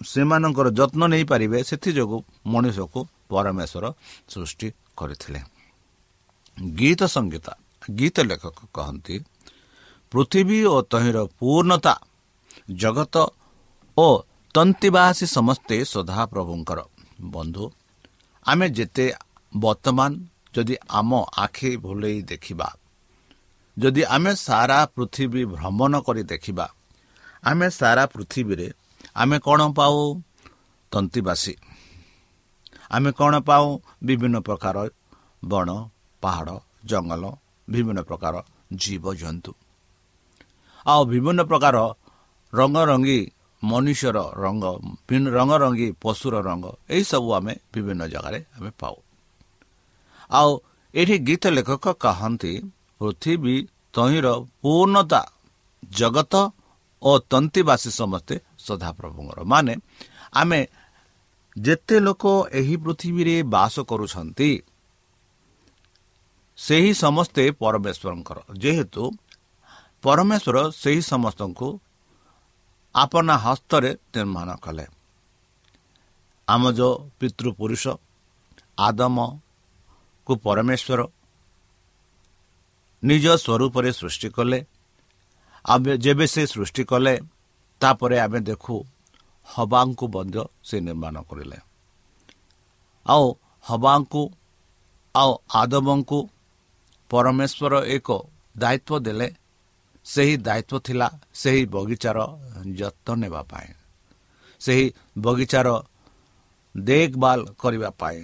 ସେମାନଙ୍କର 0.00 0.66
ଯତ୍ନ 0.70 1.00
ନେଇପାରିବେ 1.06 1.58
ସେଥିଯୋଗୁଁ 1.64 2.18
ମଣିଷକୁ 2.46 3.00
ପରମେଶ୍ୱର 3.30 3.84
ସୃଷ୍ଟି 4.28 4.68
କରିଥିଲେ। 4.96 5.40
ଗୀତ 6.78 7.00
ସଙ୍ଗୀତ 7.14 7.46
ଗୀତ 7.82 8.16
ଲେଖକ 8.20 8.58
କହନ୍ତି 8.74 9.16
ପୃଥିବୀ 10.12 10.58
ଓ 10.64 10.76
ତହିଁର 10.92 11.18
ପୂର୍ଣ୍ଣତା 11.38 11.94
ଜଗତ 12.80 13.16
ଓ 13.96 14.06
ତନ୍ତିବାସୀ 14.54 15.26
ସମସ୍ତେ 15.36 15.76
ସଦାପ୍ରଭୁଙ୍କର 15.84 16.80
ବନ୍ଧୁ 17.34 17.64
ଆମେ 18.44 18.66
ଯେତେ 18.68 19.06
ବର୍ତ୍ତମାନ 19.56 20.10
ଯଦି 20.54 20.74
ଆମ 20.90 21.10
ଆଖି 21.36 21.70
ଭୁଲେଇ 21.76 22.18
ଦେଖିବା 22.22 22.68
ଯଦି 23.76 24.02
ଆମେ 24.06 24.32
ସାରା 24.46 24.78
ପୃଥିବୀ 24.94 25.42
ଭ୍ରମଣ 25.54 25.92
କରି 26.00 26.22
ଦେଖିବା 26.22 26.66
ଆମେ 27.44 27.66
ସାରା 27.70 28.04
ପୃଥିବୀରେ 28.06 28.68
ଆମେ 29.14 29.36
କ'ଣ 29.38 29.60
ପାଉ? 29.78 29.98
ତନ୍ତିବାସୀ। 30.92 31.54
ଆମେ 32.90 33.10
କ'ଣ 33.18 33.34
ପାଉ? 33.48 33.66
ବିଭିନ୍ନ 34.06 34.36
ପ୍ରକାର 34.38 34.76
ବଣ 35.44 35.68
ପାହାଡ଼ 36.22 36.50
ଜଙ୍ଗଲ 36.84 37.24
ବିଭିନ୍ନ 37.68 38.00
ପ୍ରକାର 38.08 38.34
ଜୀବଜନ୍ତୁ। 38.72 39.52
ଆଉ 40.86 41.00
ବିଭିନ୍ନ 41.10 41.40
ପ୍ରକାର 41.50 41.76
ରଙ୍ଗରଙ୍ଗୀ 42.52 43.20
ମନୁଷ୍ୟର 43.62 44.18
ରଙ୍ଗ 44.44 44.64
ରଙ୍ଗରଙ୍ଗୀ 45.38 45.88
ପଶୁର 46.02 46.34
ରଙ୍ଗ 46.48 46.66
ଏହିସବୁ 46.90 47.28
ଆମେ 47.38 47.52
ବିଭିନ୍ନ 47.74 48.02
ଜାଗାରେ 48.12 48.40
ଆମେ 48.56 48.70
ପାଉ। 48.80 48.96
ଆଉ 50.30 50.50
ଏଠି 50.94 51.16
ଗୀତ 51.18 51.44
ଲେଖକ 51.56 51.84
କହନ୍ତି 52.04 52.52
ପୃଥିବୀ 53.00 53.56
ତହିଁର 53.94 54.26
ପୂର୍ଣ୍ଣତା 54.62 55.22
ଜଗତ 55.82 56.34
ଓ 57.02 57.10
ତନ୍ତିବାସୀ 57.32 57.90
ସମସ୍ତେ 58.00 58.34
ସଦାପ୍ରଭୁଙ୍କର। 58.66 59.38
ମାନେ 59.52 59.74
ଆମେ 60.32 60.60
ଯେତେ 61.66 61.96
ଲୋକ 62.06 62.24
ଏହି 62.58 62.74
ପୃଥିବୀରେ 62.84 63.36
ବାସ 63.54 63.74
କରୁଛନ୍ତି 63.90 64.50
ସେହି 66.58 66.90
ସମସ୍ତେ 67.04 67.42
ପରମେଶ୍ୱରଙ୍କର। 67.62 68.38
ଯେହେତୁ 68.62 69.02
ପରମେଶ୍ୱର 70.04 70.56
ସେହି 70.82 71.02
ସମସ୍ତଙ୍କୁ 71.12 71.68
ଆପଣା 72.94 73.34
ହସ୍ତରେ 73.44 73.90
ନିର୍ମାଣ 74.14 74.48
କଲେ। 74.64 74.86
ଆମ 76.48 76.62
ଯେଉଁ 76.78 76.94
ପିତୃପୁରୁଷ 77.18 77.84
ଆଦମକୁ 78.78 80.32
ପରମେଶ୍ୱର 80.46 81.00
ନିଜ 83.02 83.26
ସ୍ୱରୂପରେ 83.44 83.90
ସୃଷ୍ଟି 84.00 84.28
କଲେ। 84.36 84.58
ଯେବେ 86.04 86.26
ସେ 86.34 86.42
ସୃଷ୍ଟି 86.54 86.82
କଲେ 86.90 87.14
ତାପରେ 87.80 88.16
ଆମେ 88.24 88.40
ଦେଖୁ 88.48 88.74
ହବାଙ୍କୁ 89.48 90.08
ମଧ୍ୟ 90.08 90.44
ସେ 90.64 90.80
ନିର୍ମାଣ 90.80 91.16
କରିଲେ। 91.22 91.58
ଆଉ 93.06 93.34
ହବାଙ୍କୁ 93.62 94.22
ଆଉ 95.14 95.30
ଆଦମଙ୍କୁ 95.54 96.18
ପରମେଶ୍ୱର 97.10 97.74
ଏକ 97.86 98.08
ଦାୟିତ୍ୱ 98.58 99.00
ଦେଲେ। 99.00 99.28
ସେହି 100.04 100.36
ଦାୟିତ୍ୱ 100.36 100.80
ଥିଲା 100.80 101.08
ସେହି 101.34 101.66
ବଗିଚାର 101.66 102.18
ଯତ୍ନ 102.76 103.14
ନେବା 103.14 103.42
ପାଇଁ। 103.42 103.68
ସେହି 104.60 104.86
ବଗିଚାର 105.18 105.68
ଦେଖଭାଲ 106.76 107.40
କରିବା 107.58 107.90
ପାଇଁ। 107.90 108.20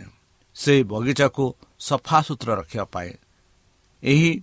ସେହି 0.54 0.82
ବଗିଚାକୁ 0.84 1.44
ସଫା 1.80 2.18
ସୁତୁରା 2.22 2.54
ରଖିବା 2.54 2.84
ପାଇଁ। 2.84 3.10
ଏହି 4.02 4.42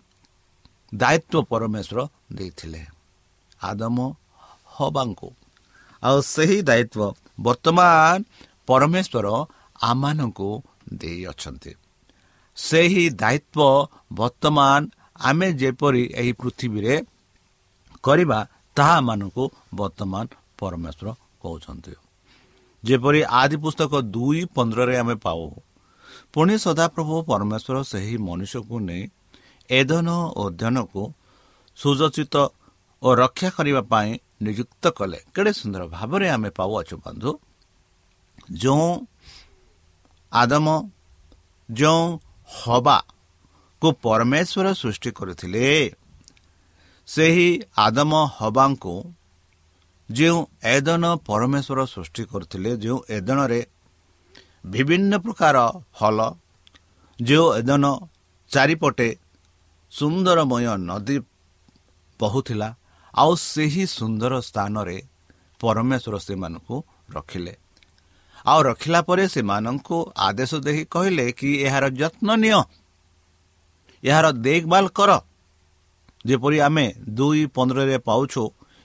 ଦାୟିତ୍ୱ 0.96 1.48
ପରମେଶ୍ୱର 1.50 2.00
ଦେଇଥିଲେ। 2.32 2.82
ଆଦମ 3.64 3.98
ହବାଙ୍କୁ 4.66 5.30
ଆଉ 6.04 6.18
ସେହି 6.34 6.58
ଦାୟିତ୍ୱ 6.62 7.16
ବର୍ତ୍ତମାନ 7.40 8.18
ପରମେଶ୍ୱର 8.68 9.28
ଆମମାନଙ୍କୁ 9.82 10.50
ଦେଇଅଛନ୍ତି 10.94 11.72
ସେହି 12.58 13.04
ଦାୟିତ୍ୱ 13.22 13.88
ବର୍ତ୍ତମାନ 14.14 14.80
ଆମେ 15.22 15.48
ଯେପରି 15.54 16.04
ଏହି 16.14 16.32
ପୃଥିବୀରେ 16.34 16.96
କରିବା 18.04 18.40
ତାହାମାନଙ୍କୁ 18.78 19.44
ବର୍ତ୍ତମାନ 19.74 20.26
ପରମେଶ୍ୱର 20.58 21.08
କହୁଛନ୍ତି। 21.42 21.94
ଯେପରି 22.84 23.22
ଆଦି 23.42 23.58
ପୁସ୍ତକ 23.64 23.92
ଦୁଇ 24.14 24.42
ପନ୍ଦରରେ 24.56 24.96
ଆମେ 24.98 25.16
ପାଉ 25.16 25.42
ପୁଣି 26.34 26.56
ସଦାପ୍ରଭୁ 26.66 27.16
ପରମେଶ୍ୱର 27.30 27.78
ସେହି 27.84 28.16
ମନୁଷ୍ୟକୁ 28.28 28.76
ନେଇ 28.80 29.04
ଏଧନ 29.70 30.08
ଅଧ୍ୟୟନକୁ 30.44 31.02
ସୁଯୋଚିତ 31.78 32.36
ଓ 33.02 33.08
ରକ୍ଷା 33.16 33.50
କରିବା 33.50 33.82
ପାଇଁ 33.92 34.12
ନିଯୁକ୍ତ 34.42 34.84
କଲେ। 34.98 35.20
କେଡ଼େ 35.34 35.52
ସୁନ୍ଦର 35.60 35.82
ଭାବରେ 35.88 36.28
ଆମେ 36.36 36.50
ପାଉଅଛୁ 36.58 36.96
ବନ୍ଧୁ। 37.06 37.32
ଯେଉଁ 38.54 38.90
ଆଦମ 40.32 40.68
ଯେଉଁ 41.70 42.04
ହବାକୁ 42.50 43.88
ପରମେଶ୍ୱର 44.04 44.68
ସୃଷ୍ଟି 44.74 45.10
କରିଥିଲେ 45.18 45.68
ସେହି 47.08 47.50
ଆଦମ 47.78 48.12
ହବାଙ୍କୁ 48.38 48.96
ଯେଉଁ 50.10 50.40
ଏଦନ 50.76 51.04
ପରମେଶ୍ୱର 51.28 51.80
ସୃଷ୍ଟି 51.94 52.24
କରିଥିଲେ 52.32 52.72
ଯେଉଁ 52.84 52.98
ଏଦନରେ 53.18 53.62
ବିଭିନ୍ନ 54.66 55.12
ପ୍ରକାର 55.24 55.56
ଫଲ 55.94 56.20
ଯେଉଁ 57.20 57.48
ଏଦନ 57.60 57.86
ଚାରିପଟେ 58.52 59.10
ସୁନ୍ଦରମୟ 59.94 60.66
ନଦୀ 60.90 61.18
ବହୁଥିଲା 62.20 62.70
ଆଉ 63.14 63.36
ସେହି 63.36 63.88
ସୁନ୍ଦର 63.88 64.42
ସ୍ଥାନରେ 64.42 64.98
ପରମେଶ୍ୱର 65.60 66.18
ସେମାନଙ୍କୁ 66.18 66.86
ରଖିଲେ। 67.10 67.58
ଆଉ 68.46 68.64
ରଖିଲା 68.64 69.02
ପରେ 69.02 69.28
ସେମାନଙ୍କୁ 69.28 70.12
ଆଦେଶ 70.18 70.56
ଦେଇ 70.56 70.86
କହିଲେ 70.86 71.32
କି 71.32 71.50
ଏହାର 71.62 71.86
ଯତ୍ନ 71.90 72.36
ନିଅ। 72.36 72.62
ଏହାର 74.04 74.32
ଦେଖଭାଲ 74.32 74.88
କର। 74.88 75.12
ଯେପରି 76.26 76.60
ଆମେ 76.60 76.94
ଦୁଇ 77.10 77.46
ପନ୍ଦରରେ 77.46 77.98
ପାଉଛୁ 77.98 78.44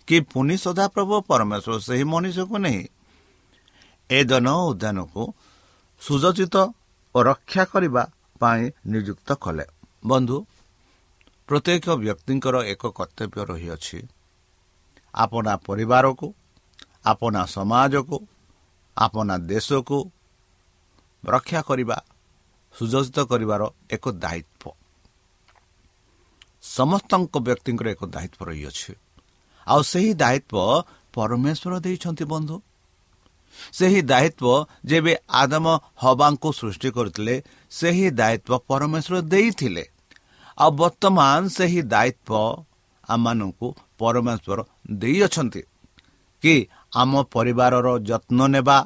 କି 0.09 0.21
ପୁନି 0.21 0.57
ସଦାପ୍ରଭୁ 0.57 1.21
ପରମେଶ୍ୱର 1.21 1.81
ସେହି 1.81 2.05
ମଣିଷକୁ 2.05 2.57
ନେଇ। 2.59 2.89
ଏ 4.11 4.25
ଦନ 4.25 4.47
ଉଦ୍ୟାନକୁ 4.71 5.23
ସୁଯୋଜିତ 6.01 6.57
ଓ 7.15 7.23
ରକ୍ଷା 7.23 7.65
କରିବା 7.65 8.03
ପାଇଁ 8.41 8.71
ନିଯୁକ୍ତ 8.87 9.33
କଲେ। 9.33 9.65
ବନ୍ଧୁ 10.07 10.47
ପ୍ରତ୍ୟେକ 11.49 11.85
ବ୍ୟକ୍ତିଙ୍କର 11.89 12.57
ଏକ 12.65 12.87
କର୍ତ୍ତବ୍ୟ 12.87 13.41
ରହିଅଛି। 13.47 13.99
ଆପଣା 15.17 15.53
ପରିବାରକୁ 15.67 16.27
ଆପଣା 17.05 17.43
ସମାଜକୁ 17.47 18.17
ଆପଣା 18.97 19.35
ଦେଶକୁ 19.51 19.99
ରକ୍ଷା 21.25 21.61
କରିବା 21.69 21.97
ସୁଯୋଜିତ 22.75 23.19
କରିବାର 23.31 23.63
ଏକ 23.91 24.05
ଦାୟିତ୍ୱ। 24.25 24.71
ସମସ୍ତଙ୍କ 26.77 27.35
ବ୍ୟକ୍ତିଙ୍କର 27.47 27.87
ଏକ 27.95 28.03
ଦାୟିତ୍ୱ 28.15 28.47
ରହିଅଛି। 28.49 28.93
ଆଉ 29.67 29.81
ସେହି 29.93 30.13
ଦାୟିତ୍ୱ 30.23 30.85
ପରମେଶ୍ୱର 31.15 31.75
ଦେଇଛନ୍ତି 31.81 32.25
ବନ୍ଧୁ। 32.25 32.57
ସେହି 33.73 34.01
ଦାୟିତ୍ୱ 34.03 34.67
ଯେବେ 34.85 35.13
ଆଦମ 35.33 35.67
ହବାଙ୍କୁ 35.97 36.49
ସୃଷ୍ଟି 36.53 36.89
କରିଥିଲେ 36.91 37.35
ସେହି 37.71 38.07
ଦାୟିତ୍ୱ 38.21 38.65
ପରମେଶ୍ୱର 38.69 39.17
ଦେଇଥିଲେ। 39.33 39.85
ଆଉ 40.59 40.71
ବର୍ତ୍ତମାନ 40.71 41.41
ସେହି 41.49 41.81
ଦାୟିତ୍ୱ 41.93 42.63
ଆମମାନଙ୍କୁ 43.09 43.69
ପରମେଶ୍ୱର 43.99 44.59
ଦେଇଅଛନ୍ତି 44.93 45.63
କି 46.43 46.55
ଆମ 46.97 47.13
ପରିବାରର 47.35 47.87
ଯତ୍ନ 48.11 48.39
ନେବା 48.55 48.79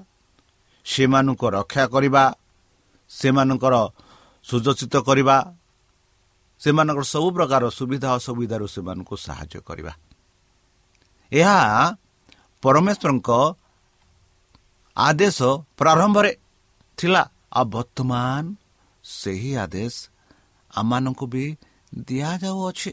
ସେମାନଙ୍କୁ 0.86 1.46
ରକ୍ଷା 1.50 1.84
କରିବା 1.86 2.24
ସେମାନଙ୍କର 3.10 3.74
ସୁଯୋଚିତ 4.44 4.94
କରିବା 5.08 5.36
ସେମାନଙ୍କର 6.60 7.04
ସବୁ 7.14 7.28
ପ୍ରକାର 7.36 7.62
ସୁବିଧା 7.78 8.08
ଅସୁବିଧାରୁ 8.18 8.66
ସେମାନଙ୍କୁ 8.74 9.14
ସାହାଯ୍ୟ 9.26 9.60
କରିବା। 9.68 9.92
ଏହା 11.32 11.58
ପରମେଶ୍ୱରଙ୍କ 12.62 13.28
ଆଦେଶ 14.96 15.38
ପ୍ରାରମ୍ଭରେ 15.78 16.32
ଥିଲା। 16.98 17.22
ଆଉ 17.52 17.64
ବର୍ତ୍ତମାନ 17.64 18.44
ସେହି 19.04 19.50
ଆଦେଶ 19.56 19.94
ଆମମାନଙ୍କୁ 20.70 21.26
ବି 21.32 21.44
ଦିଆଯାଉଅଛି। 22.06 22.90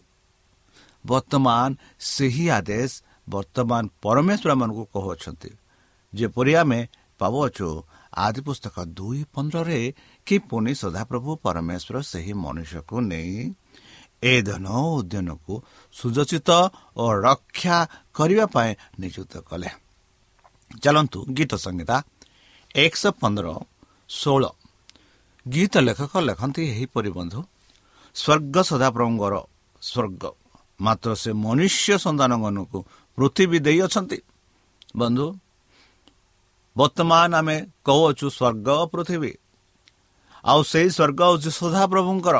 ବର୍ତ୍ତମାନ 1.09 1.69
ସେହି 2.07 2.45
ଆଦେଶ 2.57 2.91
ବର୍ତ୍ତମାନ 3.33 3.83
ପରମେଶ୍ୱର 4.03 4.51
ମାନଙ୍କୁ 4.61 4.83
କହୁଅଛନ୍ତି। 4.93 5.51
ଯେପରି 6.13 6.53
ଆମେ 6.61 6.79
ପାଉଅଛୁ 7.19 7.67
ଆଦି 8.25 8.41
ପୁସ୍ତକ 8.47 8.75
ଦୁଇ 8.97 9.21
ପନ୍ଦରରେ 9.33 9.81
କି 10.27 10.35
ପୁଣି 10.49 10.71
ସଦାପ୍ରଭୁ 10.81 11.29
ପରମେଶ୍ୱର 11.45 11.95
ସେହି 12.11 12.33
ମନୁଷ୍ୟକୁ 12.43 12.95
ନେଇ 13.11 13.35
ଏ 14.23 14.33
ଧନ 14.47 14.65
ଉଦ୍ୟାନକୁ 14.97 15.53
ସୁଯୋଚିତ 15.95 16.49
ଓ 16.97 17.05
ରକ୍ଷା 17.27 17.77
କରିବା 18.17 18.45
ପାଇଁ 18.55 18.71
ନିଯୁକ୍ତ 19.01 19.33
କଲେ। 19.49 19.69
ଚାଲନ୍ତୁ 20.83 21.19
ଗୀତ 21.37 21.51
ସଂହିତା 21.65 21.97
ଏକଶହ 22.75 23.11
ପନ୍ଦର 23.21 23.47
ଷୋହଳ 24.19 24.43
ଗୀତ 25.45 25.73
ଲେଖକ 25.87 26.13
ଲେଖନ୍ତି 26.29 26.61
ଏହିପରି 26.71 27.09
ବନ୍ଧୁ 27.17 27.39
ସ୍ୱର୍ଗ 28.15 28.55
ସଦାପ୍ରଭୁଙ୍କର 28.69 29.33
ସ୍ୱର୍ଗ। 29.81 30.23
ମାତ୍ର 30.85 31.09
ସେ 31.21 31.31
ମନୁଷ୍ୟ 31.45 31.93
ସନ୍ତାନମାନଙ୍କୁ 32.05 32.79
ପୃଥିବୀ 33.17 33.57
ଦେଇଅଛନ୍ତି। 33.59 34.19
ବନ୍ଧୁ 34.95 35.27
ବର୍ତ୍ତମାନ 36.75 37.31
ଆମେ 37.39 37.57
କହୁଅଛୁ 37.85 38.27
ସ୍ୱର୍ଗ 38.37 38.67
ପୃଥିବୀ। 38.93 39.31
ଆଉ 40.45 40.59
ସେହି 40.71 40.89
ସ୍ୱର୍ଗ 40.97 41.19
ହେଉଛି 41.27 41.49
ସଦାପ୍ରଭୁଙ୍କର। 41.61 42.37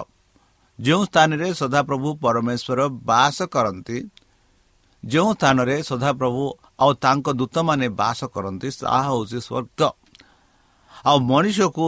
ଯେଉଁ 0.80 1.04
ସ୍ଥାନରେ 1.10 1.48
ସଦାପ୍ରଭୁ 1.62 2.10
ପରମେଶ୍ୱର 2.24 2.80
ବାସ 3.10 3.38
କରନ୍ତି 3.54 3.98
ଯେଉଁ 5.04 5.30
ସ୍ଥାନରେ 5.34 5.76
ସଦାପ୍ରଭୁ 5.90 6.44
ଆଉ 6.80 6.92
ତାଙ୍କ 7.04 7.28
ଦୂତମାନେ 7.40 7.88
ବାସ 8.02 8.20
କରନ୍ତି 8.34 8.68
ତାହା 8.82 9.02
ହେଉଛି 9.08 9.40
ସ୍ୱର୍ଗ। 9.48 9.82
ଆଉ 11.06 11.18
ମଣିଷକୁ 11.32 11.88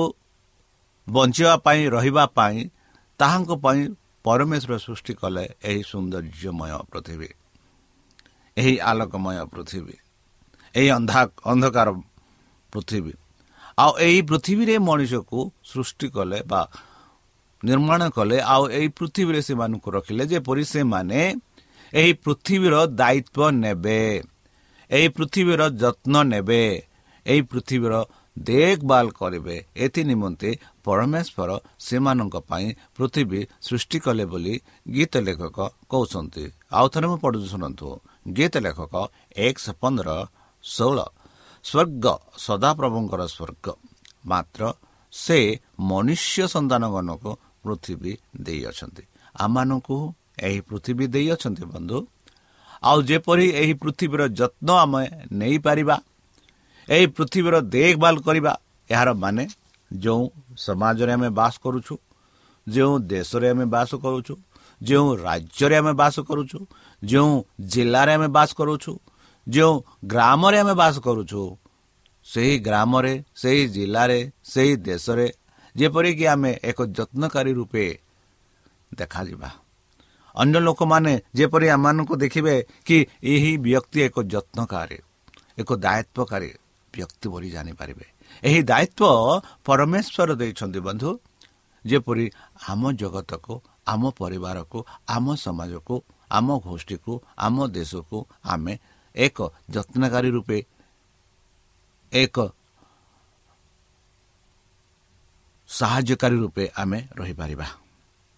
ବଞ୍ଚିବା 1.08 1.54
ପାଇଁ 1.66 1.82
ରହିବା 1.96 2.24
ପାଇଁ 2.38 2.58
ତାହାଙ୍କ 3.20 3.52
ପାଇଁ 3.64 3.82
ପରମେଶ୍ୱର 4.26 4.74
ସୃଷ୍ଟି 4.86 5.14
କଲେ 5.22 5.44
ଏହି 5.70 5.82
ସୌନ୍ଦର୍ଯ୍ୟମୟ 5.92 6.72
ପୃଥିବୀ 6.92 7.30
ଏହି 8.58 8.74
ଆଲୋକମୟ 8.90 9.38
ପୃଥିବୀ 9.54 9.96
ଏହି 10.76 10.90
ଅନ୍ଧା 10.98 11.22
ଅନ୍ଧକାର 11.52 11.90
ପୃଥିବୀ। 12.74 13.14
ଆଉ 13.78 13.92
ଏହି 14.06 14.20
ପୃଥିବୀରେ 14.30 14.76
ମଣିଷକୁ 14.88 15.40
ସୃଷ୍ଟି 15.72 16.08
କଲେ 16.16 16.40
ବା 16.52 16.62
ନିର୍ମାଣ 17.64 18.02
କଲେ 18.18 18.38
ଆଉ 18.54 18.64
ଏହି 18.78 18.88
ପୃଥିବୀରେ 18.98 19.42
ସେମାନଙ୍କୁ 19.48 19.90
ରଖିଲେ 19.96 20.24
ଯେପରି 20.32 20.64
ସେମାନେ 20.74 21.22
ଏହି 21.94 22.12
ପୃଥିବୀର 22.26 22.76
ଦାୟିତ୍ୱ 23.00 23.58
ନେବେ 23.64 24.00
ଏହି 24.90 25.08
ପୃଥିବୀର 25.18 25.62
ଯତ୍ନ 25.82 26.14
ନେବେ 26.32 26.64
ଏହି 27.26 27.42
ପୃଥିବୀର 27.52 27.94
ଦେଖଭାଲ 28.38 29.06
କରିବେ। 29.20 29.58
ଏଥି 29.76 30.02
ନିମନ୍ତେ 30.12 30.50
ପରମେଶ୍ୱର 30.90 31.50
ସେମାନଙ୍କ 31.88 32.36
ପାଇଁ 32.50 32.68
ପୃଥିବୀ 32.96 33.40
ସୃଷ୍ଟି 33.68 33.98
କଲେ 34.06 34.26
ବୋଲି 34.32 34.54
ଗୀତ 34.96 35.14
ଲେଖକ 35.28 35.58
କହୁଛନ୍ତି। 35.92 36.44
ଆଉ 36.78 36.86
ଥରେ 36.94 37.06
ମୁଁ 37.12 37.18
ପଢ଼ୁଛି 37.24 37.48
ଶୁଣନ୍ତୁ। 37.54 37.88
ଗୀତ 38.38 38.54
ଲେଖକ 38.66 38.94
ଏକ 39.46 39.58
ପନ୍ଦର 39.82 40.10
ଷୋହଳ 40.64 41.00
ସ୍ୱର୍ଗ 41.66 42.06
ସଦାପ୍ରଭୁଙ୍କର 42.46 43.22
ସ୍ୱର୍ଗ। 43.36 43.66
ମାତ୍ର 44.26 44.62
ସେ 45.14 45.38
ମନୁଷ୍ୟ 45.90 46.44
ସନ୍ତାନଗଣକୁ 46.54 47.32
ପୃଥିବୀ 47.64 48.14
ଦେଇଅଛନ୍ତି। 48.46 49.04
ଆମମାନଙ୍କୁ 49.36 49.98
ଏହି 50.48 50.60
ପୃଥିବୀ 50.70 51.06
ଦେଇଅଛନ୍ତି 51.16 51.64
ବନ୍ଧୁ। 51.74 51.98
ଆଉ 52.84 52.98
ଯେପରି 53.10 53.46
ଏହି 53.62 53.74
ପୃଥିବୀର 53.84 54.22
ଯତ୍ନ 54.40 54.68
ଆମେ 54.84 55.04
ନେଇପାରିବା 55.40 55.96
ଏହି 56.88 57.06
ପୃଥିବୀର 57.18 57.56
ଦେଖଭାଲ 57.76 58.16
କରିବା 58.28 58.54
ଏହାର 58.90 59.10
ମାନେ 59.24 59.44
ଯେଉଁ 59.94 60.24
ସମାଜରେ 60.58 61.12
ଆମେ 61.12 61.30
ବାସ 61.30 61.54
କରୁଛୁ 61.64 61.96
ଯେଉଁ 62.68 62.94
ଦେଶରେ 63.00 63.50
ଆମେ 63.50 63.66
ବାସ 63.66 63.92
କରୁଛୁ 63.96 64.34
ଯେଉଁ 64.82 65.08
ରାଜ୍ୟରେ 65.18 65.76
ଆମେ 65.78 65.94
ବାସ 65.94 66.16
କରୁଛୁ 66.20 66.60
ଯେଉଁ 67.04 67.32
ଜିଲ୍ଲାରେ 67.62 68.14
ଆମେ 68.14 68.28
ବାସ 68.28 68.50
କରୁଛୁ 68.60 68.92
ଯେଉଁ 69.48 69.74
ଗ୍ରାମରେ 70.06 70.58
ଆମେ 70.60 70.74
ବାସ 70.74 70.96
କରୁଛୁ 71.00 71.42
ସେହି 72.26 72.60
ଗ୍ରାମରେ 72.60 73.14
ସେହି 73.36 73.64
ଜିଲ୍ଲାରେ 73.68 74.20
ସେହି 74.44 74.74
ଦେଶରେ 74.78 75.28
ଯେପରିକି 75.76 76.26
ଆମେ 76.26 76.52
ଏକ 76.64 76.80
ଯତ୍ନକାରୀ 76.98 77.52
ରୂପେ 77.54 77.86
ଦେଖାଯିବା। 78.96 79.50
ଅନ୍ୟ 80.36 80.60
ଲୋକମାନେ 80.60 81.14
ଯେପରି 81.36 81.68
ଆମମାନଙ୍କୁ 81.70 82.16
ଦେଖିବେ 82.16 82.56
କି 82.86 82.98
ଏହି 83.24 83.52
ବ୍ୟକ୍ତି 83.58 84.00
ଏକ 84.02 84.18
ଯତ୍ନକାରୀ 84.24 84.98
ଏକ 85.58 85.70
ଦାୟିତ୍ୱକାରୀ 85.86 86.50
ବ୍ୟକ୍ତି 86.94 87.28
ବୋଲି 87.30 87.50
ଜାଣିପାରିବେ। 87.52 88.06
ଏହି 88.44 88.62
ଦାୟିତ୍ୱ 88.64 89.42
ପରମେଶ୍ୱର 89.66 90.30
ଦେଇଛନ୍ତି 90.42 90.80
ବନ୍ଧୁ। 90.88 91.10
ଯେପରି 91.86 92.26
ଆମ 92.70 92.82
ଜଗତକୁ 93.02 93.54
ଆମ 93.88 94.04
ପରିବାରକୁ 94.20 94.80
ଆମ 95.08 95.26
ସମାଜକୁ 95.36 95.96
ଆମ 96.32 96.48
ଗୋଷ୍ଠୀକୁ 96.66 97.14
ଆମ 97.38 97.58
ଦେଶକୁ 97.68 98.18
ଆମେ 98.44 98.74
ଏକ 99.16 99.38
ଯତ୍ନକାରୀ 99.70 100.30
ରୂପେ 100.36 100.58
ଏକ 102.12 102.38
ସାହାଯ୍ୟକାରୀ 105.70 106.38
ରୂପେ 106.44 106.64
ଆମେ 106.82 107.00
ରହିପାରିବା। 107.20 107.68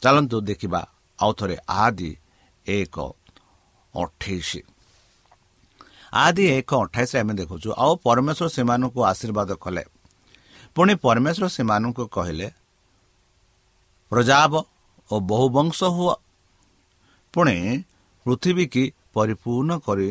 ଚାଲନ୍ତୁ 0.02 0.38
ଦେଖିବା 0.42 0.82
ଆଉ 1.20 1.32
ଥରେ 1.40 1.56
ଆଦି 1.82 2.12
ଏକ 2.66 2.96
ଅଠେଇଶ 3.94 4.50
ଆଦି 6.14 6.44
ଏକ 6.58 6.70
ଅଠାଇଶରେ 6.84 7.20
ଆମେ 7.24 7.34
ଦେଖୁଛୁ 7.40 7.70
ଆଉ 7.84 7.92
ପରମେଶ୍ୱର 8.06 8.48
ସେମାନଙ୍କୁ 8.56 9.00
ଆଶୀର୍ବାଦ 9.12 9.50
କଲେ। 9.64 9.84
ପୁଣି 10.76 10.94
ପରମେଶ୍ୱର 10.96 11.46
ସେମାନଙ୍କୁ 11.56 12.04
କହିଲେ 12.08 12.48
ପ୍ରଜାବ 14.12 14.54
ଓ 15.10 15.16
ବହୁ 15.30 15.46
ବଂଶ 15.56 15.80
ହୁଅ। 15.96 16.14
ପୁଣି 17.34 17.56
ପୃଥିବୀ 18.26 18.66
କି 18.74 18.84
ପରିପୂର୍ଣ୍ଣ 19.16 19.72
କରି 19.86 20.08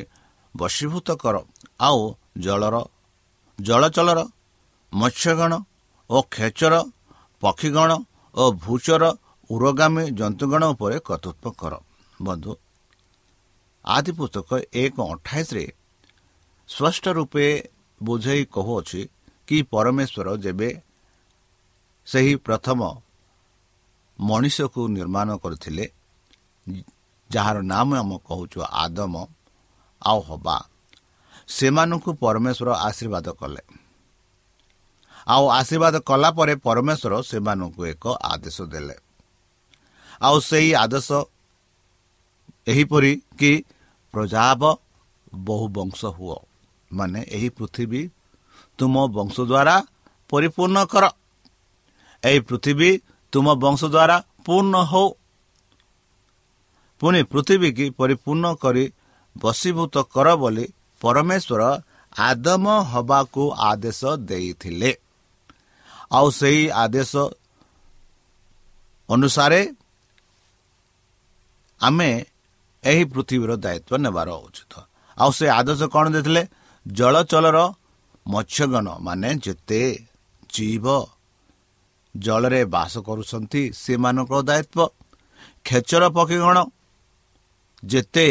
ବଶୀଭୂତ 0.55 1.09
କର। 1.23 1.37
ଆଉ 1.81 2.01
ଜଳର 2.39 2.77
ଜଳଚଳର 3.59 4.21
ମତ୍ସ୍ୟଗଣ 4.93 5.53
ଓ 6.11 6.17
ଖେଚର 6.33 6.75
ପକ୍ଷୀଗଣ 7.43 7.91
ଓ 8.35 8.45
ଭୂଚର 8.65 9.05
ଉରଗାମୀ 9.51 10.05
ଜନ୍ତୁଗଣ 10.19 10.63
ଉପରେ 10.75 10.97
କର୍ତ୍ତୃତ୍ୱ 11.09 11.57
କର। 11.61 11.73
ବନ୍ଧୁ 12.23 12.53
ଆଦି 13.85 14.11
ପୁସ୍ତକ 14.19 14.51
ଏକ 14.75 14.97
ଅଠାଇଶରେ 15.13 15.65
ସ୍ପଷ୍ଟ 16.71 17.05
ରୂପେ 17.09 17.47
ବୁଝାଇ 18.01 18.43
କହୁଅଛି 18.47 19.01
କି 19.49 19.57
ପରମେଶ୍ୱର 19.73 20.29
ଯେବେ 20.37 20.69
ସେହି 22.07 22.35
ପ୍ରଥମ 22.47 22.81
ମଣିଷକୁ 24.19 24.81
ନିର୍ମାଣ 24.89 25.29
କରିଥିଲେ 25.43 25.85
ଯାହାର 27.31 27.57
ନାମ 27.63 27.89
ଆମେ 27.97 28.17
କହୁଛୁ 28.29 28.59
ଆଦମ 28.83 29.15
ଆଉ 30.03 30.21
ହବା 30.21 30.57
ସେମାନଙ୍କୁ 31.49 32.11
ପରମେଶ୍ୱର 32.23 32.69
ଆଶୀର୍ବାଦ 32.89 33.27
କଲେ। 33.41 33.63
ଆଉ 35.27 35.45
ଆଶୀର୍ବାଦ 35.51 35.95
କଲା 36.01 36.31
ପରେ 36.31 36.55
ପରମେଶ୍ୱର 36.67 37.13
ସେମାନଙ୍କୁ 37.23 37.83
ଏକ 37.93 38.05
ଆଦେଶ 38.33 38.59
ଦେଲେ। 38.73 38.97
ଆଉ 40.21 40.37
ସେହି 40.41 40.71
ଆଦେଶ 40.75 41.09
ଏହିପରି 42.67 43.13
କି 43.39 43.53
ପ୍ରଜାବ 44.15 44.63
ବହୁ 45.45 45.67
ବଂଶ 45.69 46.01
ହୁଅ। 46.17 46.39
ମାନେ 46.93 47.21
ଏହି 47.29 47.49
ପୃଥିବୀ 47.49 48.03
ତୁମ 48.79 48.95
ବଂଶ 49.07 49.37
ଦ୍ୱାରା 49.41 49.77
ପରିପୂର୍ଣ୍ଣ 50.31 50.79
କର। 50.85 51.05
ଏହି 52.23 52.41
ପୃଥିବୀ 52.41 52.91
ତୁମ 53.33 53.47
ବଂଶ 53.55 53.81
ଦ୍ୱାରା 53.85 54.17
ପୂର୍ଣ୍ଣ 54.45 54.75
ହଉ। 54.91 55.07
ପୁଣି 57.01 57.21
ପୃଥିବୀ 57.23 57.69
କି 57.73 57.87
ପରିପୂର୍ଣ୍ଣ 57.91 58.47
କରି 58.55 58.85
ବଶୀଭୂତ 59.37 59.95
କର 60.15 60.27
ବୋଲି 60.37 60.67
ପରମେଶ୍ୱର 61.01 61.63
ଆଦମ 62.19 62.65
ହବାକୁ 62.93 63.43
ଆଦେଶ 63.61 64.01
ଦେଇଥିଲେ। 64.21 64.91
ଆଉ 66.13 66.27
ସେହି 66.31 66.65
ଆଦେଶ 66.71 67.13
ଅନୁସାରେ 69.09 69.61
ଆମେ 71.81 72.11
ଏହି 72.85 73.05
ପୃଥିବୀର 73.05 73.53
ଦାୟିତ୍ୱ 73.57 74.03
ନେବାର 74.05 74.29
ଉଚିତ। 74.47 74.73
ଆଉ 75.19 75.31
ସେ 75.33 75.47
ଆଦେଶ 75.49 75.81
କ'ଣ 75.89 76.05
ଦେଇଥିଲେ? 76.13 76.43
ଜଳଚଳର 76.87 77.59
ମତ୍ସ୍ୟଗଣ 78.27 78.87
ମାନେ 79.01 79.31
ଯେତେ 79.45 79.81
ଜୀବ 80.53 80.87
ଜଳରେ 82.15 82.61
ବାସ 82.65 82.93
କରୁଛନ୍ତି 83.07 83.63
ସେମାନଙ୍କ 83.75 84.33
ଦାୟିତ୍ୱ। 84.49 84.95
ଖେଚର 85.67 86.03
ପକ୍ଷୀଗଣ 86.17 86.59
ଯେତେ 87.83 88.29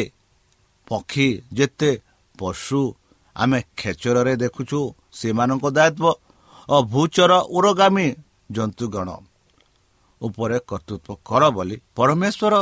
ପକ୍ଷୀ 0.87 1.27
ଯେତେ 1.53 1.91
ପଶୁ 2.39 2.81
ଆମେ 3.35 3.59
ଖେଚରରେ 3.77 4.33
ଦେଖୁଛୁ 4.43 4.79
ସେମାନଙ୍କ 5.13 5.65
ଦାୟିତ୍ୱ। 5.77 6.19
ଓ 6.69 6.75
ଭୂଚର 6.93 7.31
ଉରଗାମୀ 7.55 8.07
ଜନ୍ତୁଗଣ 8.51 9.09
ଉପରେ 10.21 10.57
କର୍ତ୍ତୃତ୍ୱ 10.69 11.19
କର 11.25 11.43
ବୋଲି 11.55 11.75
ପରମେଶ୍ୱର 11.95 12.53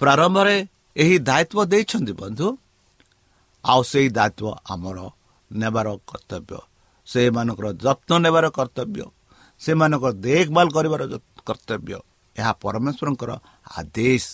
ପ୍ରାରମ୍ଭରେ 0.00 0.56
ଏହି 0.96 1.16
ଦାୟିତ୍ୱ 1.18 1.68
ଦେଇଛନ୍ତି 1.72 2.12
ବନ୍ଧୁ। 2.12 2.48
ଆଉ 3.68 3.80
ସେହି 3.90 4.08
ଦାୟିତ୍ୱ 4.16 4.58
ଆମର 4.72 4.98
ନେବାର 5.50 5.88
କର୍ତ୍ତବ୍ୟ 6.10 6.58
ସେମାନଙ୍କର 7.08 7.66
ଯତ୍ନ 7.78 8.10
ନେବାର 8.24 8.46
କର୍ତ୍ତବ୍ୟ 8.58 9.02
ସେମାନଙ୍କର 9.60 10.12
ଦେଖଭାଲ 10.24 10.66
କରିବାର 10.76 11.02
କର୍ତ୍ତବ୍ୟ 11.48 11.94
ଏହା 12.36 12.52
ପରମେଶ୍ୱରଙ୍କର 12.62 13.30
ଆଦେଶ 13.76 14.24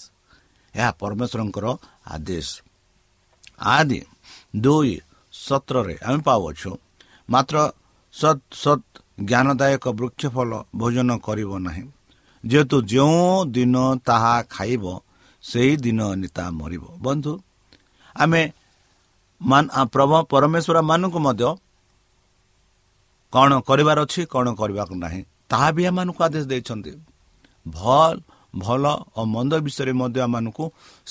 ଏହା 0.75 0.90
ପରମେଶ୍ୱରଙ୍କର 1.01 1.66
ଆଦେଶ 2.14 2.49
ଆଦି 3.75 4.01
ଦୁଇ 4.57 4.94
ସତ୍ରରେ 5.35 5.94
ଆମେ 6.05 6.20
ପାଉଅଛୁ 6.27 6.70
ମାତ୍ର 7.29 7.57
ସତ୍ 8.14 8.42
ସତ୍ 8.55 8.87
ଜ୍ଞାନଦାୟକ 9.20 9.85
ବୃକ୍ଷ 9.99 10.23
ଫଳ 10.35 10.51
ଭୋଜନ 10.81 11.11
କରିବ 11.27 11.51
ନାହିଁ 11.66 11.85
ଯେହେତୁ 12.44 12.77
ଯେଉଁ 12.87 13.20
ଦିନ 13.55 13.77
ତାହା 14.07 14.35
ଖାଇବ 14.51 14.85
ସେହି 15.44 15.75
ଦିନ 15.85 16.01
ନିତା 16.20 16.44
ମରିବ 16.53 16.85
ବନ୍ଧୁ 17.05 17.33
ଆମେ 18.16 18.42
ପରମେଶ୍ୱର 19.40 20.79
ମାନଙ୍କୁ 20.90 21.18
ମଧ୍ୟ 21.27 21.49
କ'ଣ 23.33 23.51
କରିବାର 23.68 23.99
ଅଛି 24.07 24.20
କ'ଣ 24.31 24.47
କରିବାକୁ 24.61 24.94
ନାହିଁ। 25.05 25.20
ତାହା 25.51 25.68
ବି 25.75 25.83
ଏମାନଙ୍କୁ 25.90 26.20
ଆଦେଶ 26.27 26.44
ଦେଇଛନ୍ତି। 26.53 26.92
ଭଲ 27.66 28.14
ଭଲ 28.55 28.85
ଓ 29.18 29.20
ମନ୍ଦ 29.35 29.53
ବିଷୟରେ 29.66 29.92
ମଧ୍ୟ 30.01 30.18
ଆମମାନଙ୍କୁ 30.27 30.64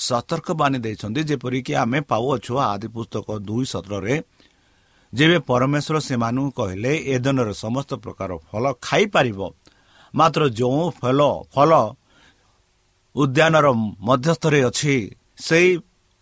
ସତର୍କ 0.08 0.48
ବାଣୀ 0.60 0.78
ଦେଇଛନ୍ତି 0.86 1.20
ଯେପରିକି 1.30 1.72
ଆମେ 1.82 1.98
ପାଉଅଛୁ 2.10 2.52
ଆଦି 2.72 2.88
ପୁସ୍ତକ 2.94 3.26
ଦୁଇ 3.48 3.64
ସତରରେ 3.72 4.14
ଯେବେ 5.12 5.38
ପରମେଶ୍ୱର 5.50 5.96
ସେମାନଙ୍କୁ 6.08 6.50
କହିଲେ 6.58 6.92
ଏ 7.12 7.16
ଦିନରେ 7.24 7.52
ସମସ୍ତ 7.64 7.90
ପ୍ରକାର 8.04 8.30
ଫଳ 8.48 8.64
ଖାଇପାରିବ। 8.86 9.40
ମାତ୍ର 10.14 10.42
ଯେଉଁ 10.58 10.82
ଫଳ 11.00 11.18
ଫଳ 11.54 11.70
ଉଦ୍ୟାନର 13.14 13.66
ମଧ୍ୟସ୍ଥରେ 14.08 14.60
ଅଛି 14.68 14.94
ସେଇ 15.38 15.68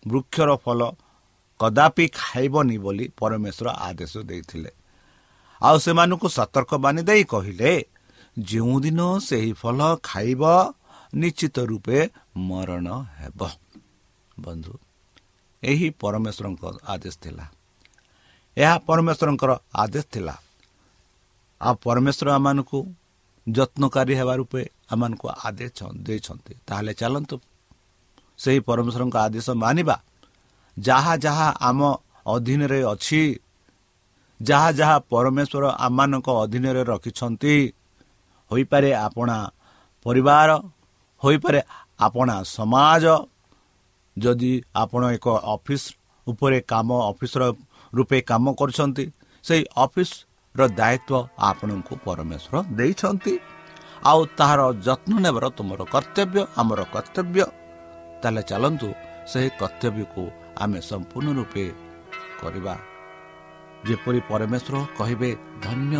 ବୃକ୍ଷର 0.05 0.49
ଫଳ 0.65 0.79
କଦାପି 1.59 2.07
ଖାଇବନି 2.07 2.77
ବୋଲି 2.77 3.05
ପରମେଶ୍ୱର 3.19 3.67
ଆଦେଶ 3.69 4.17
ଦେଇଥିଲେ। 4.17 4.71
ଆଉ 5.61 5.77
ସେମାନଙ୍କୁ 5.77 6.27
ସତର୍କ 6.29 6.71
ବାଣୀ 6.75 7.01
ଦେଇ 7.01 7.23
କହିଲେ 7.23 7.85
ଯେଉଁଦିନ 8.39 9.17
ସେହି 9.19 9.53
ଫଳ 9.53 9.79
ଖାଇବ 10.03 10.73
ନିଶ୍ଚିତ 11.15 11.59
ରୂପେ 11.59 12.09
ମରଣ 12.37 12.87
ହେବ। 13.19 13.41
ବନ୍ଧୁ 14.39 14.73
ଏହି 15.63 15.89
ପରମେଶ୍ୱରଙ୍କ 15.89 16.63
ଆଦେଶ 16.87 17.15
ଥିଲା। 17.21 17.45
ଏହା 18.57 18.77
ପରମେଶ୍ୱରଙ୍କର 18.77 19.51
ଆଦେଶ 19.75 20.05
ଥିଲା। 20.11 20.35
ଆଉ 21.61 21.75
ପରମେଶ୍ୱର 21.75 22.27
ଆମମାନଙ୍କୁ 22.31 22.79
ଯତ୍ନକାରୀ 23.49 24.13
ହେବା 24.15 24.35
ରୂପେ 24.35 24.61
ଆମମାନଙ୍କୁ 24.91 25.27
ଆଦେଶ 25.43 25.77
ଦେଇଛନ୍ତି। 25.95 26.53
ତାହେଲେ 26.67 26.93
ଚାଲନ୍ତୁ 26.93 27.35
ସେହି 28.37 28.59
ପରମେଶ୍ୱରଙ୍କ 28.59 29.15
ଆଦେଶ 29.17 29.49
ମାନିବା। 29.49 29.95
ଯାହା 30.77 31.13
ଯାହା 31.17 31.47
ଆମ 31.69 31.79
ଅଧୀନରେ 32.25 32.79
ଅଛି 32.93 33.21
ଯାହା 34.39 34.69
ଯାହା 34.79 34.97
ପରମେଶ୍ୱର 35.11 35.63
ଆମମାନଙ୍କ 35.85 36.27
ଅଧୀନରେ 36.43 36.81
ରଖିଛନ୍ତି 36.83 37.55
ହୋଇପାରେ 38.51 38.89
ଆପଣା 39.07 39.37
ପରିବାର 40.05 40.49
ହୋଇପାରେ 41.21 41.59
ଆପଣା 41.99 42.35
ସମାଜ। 42.57 43.05
ଯଦି 44.17 44.53
ଆପଣ 44.75 45.01
ଏକ 45.17 45.27
ଅଫିସ 45.55 45.83
ଉପରେ 46.27 46.59
କାମ 46.71 46.89
ଅଫିସର 47.11 47.43
ରୂପେ 47.93 48.17
କାମ 48.29 48.45
କରୁଛନ୍ତି 48.59 49.05
ସେହି 49.43 49.63
ଅଫିସର 49.85 50.61
ଦାୟିତ୍ୱ 50.79 51.27
ଆପଣଙ୍କୁ 51.49 51.93
ପରମେଶ୍ୱର 52.05 52.55
ଦେଇଛନ୍ତି। 52.77 53.33
ଆଉ 54.09 54.19
ତାହାର 54.37 54.61
ଯତ୍ନ 54.87 55.11
ନେବାର 55.25 55.45
ତୁମର 55.57 55.81
କର୍ତ୍ତବ୍ୟ 55.93 56.39
ଆମର 56.61 56.79
କର୍ତ୍ତବ୍ୟ। 56.93 57.43
ତାହେଲେ 58.21 58.41
ଚାଲନ୍ତୁ 58.49 58.89
ସେହି 59.31 59.49
କର୍ତ୍ତବ୍ୟକୁ 59.61 60.23
ଆମେ 60.61 60.79
ସମ୍ପୂର୍ଣ୍ଣ 60.89 61.29
ରୂପେ 61.39 61.65
କରିବା। 62.41 62.75
ଯେପରି 63.87 64.19
ପରମେଶ୍ୱର 64.31 64.75
କହିବେ 64.97 65.29
ଧନ୍ୟ 65.65 65.95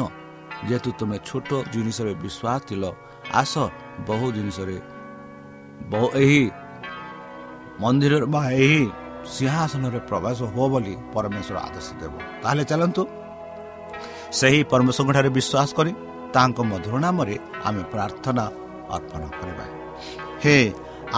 ଯେହେତୁ 0.68 0.90
ତୁମେ 1.00 1.18
ଛୋଟ 1.28 1.50
ଜିନିଷରେ 1.74 2.14
ବିଶ୍ୱାସ 2.24 2.60
ଥିଲ 2.68 2.84
ଆସ 3.42 3.54
ବହୁ 4.08 4.26
ଜିନିଷରେ 4.38 4.78
ଏହି 6.24 6.44
ମନ୍ଦିରରେ 7.82 8.28
ବା 8.34 8.42
ଏହି 8.64 8.82
ସିଂହାସନରେ 9.36 10.00
ପ୍ରବେଶ 10.10 10.40
ହୁଅ 10.54 10.68
ବୋଲି 10.74 10.94
ପରମେଶ୍ୱର 11.14 11.58
ଆଦେଶ 11.68 11.88
ଦେବ। 12.02 12.14
ତାହେଲେ 12.44 12.64
ଚାଲନ୍ତୁ। 12.72 13.04
ସେହି 14.40 14.60
ପରମେଶ୍ୱରଙ୍କଠାରେ 14.72 15.30
ବିଶ୍ୱାସ 15.38 15.70
କରି 15.78 15.92
ତାଙ୍କ 16.36 16.58
ମଧୁର 16.72 16.96
ନାମରେ 17.06 17.36
ଆମେ 17.68 17.84
ପ୍ରାର୍ଥନା 17.94 18.46
ଅର୍ପଣ 18.96 19.22
କରିବା। 19.40 19.66
ହେ 20.44 20.56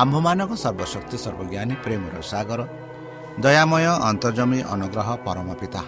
ଆମ୍ଭମାନଙ୍କ 0.01 0.51
ସର୍ବଶକ୍ତି 0.63 1.17
ସର୍ବଜ୍ଞାନୀ 1.25 1.75
ପ୍ରେମର 1.83 2.15
ସାଗର 2.31 2.61
ଦୟାମୟ 3.43 3.85
ଅନ୍ତର୍ଜମୀ 4.09 4.59
ଅନୁଗ୍ରହ 4.73 5.07
ପରମ 5.25 5.47
ପିତା। 5.59 5.81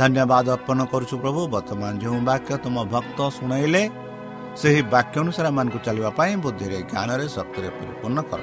ଧନ୍ୟବାଦ 0.00 0.46
ଅର୍ପଣ 0.56 0.78
କରୁଛୁ 0.92 1.14
ପ୍ରଭୁ 1.22 1.40
ବର୍ତ୍ତମାନ 1.54 1.92
ଯେଉଁ 2.02 2.18
ବାକ୍ୟ 2.30 2.52
ତୁମ 2.64 2.76
ଭକ୍ତ 2.92 3.18
ଶୁଣାଇଲେ 3.36 3.82
ସେହି 4.60 4.80
ବାକ୍ୟ 4.94 5.16
ଅନୁସାରେ 5.22 5.48
ଆମମାନଙ୍କୁ 5.52 5.78
ଚାଲିବା 5.86 6.10
ପାଇଁ 6.18 6.32
ବୁଦ୍ଧିରେ 6.44 6.78
ଜ୍ଞାନରେ 6.90 7.26
ଶକ୍ତିରେ 7.36 7.68
ପରିପୂର୍ଣ୍ଣ 7.78 8.18
କର। 8.30 8.40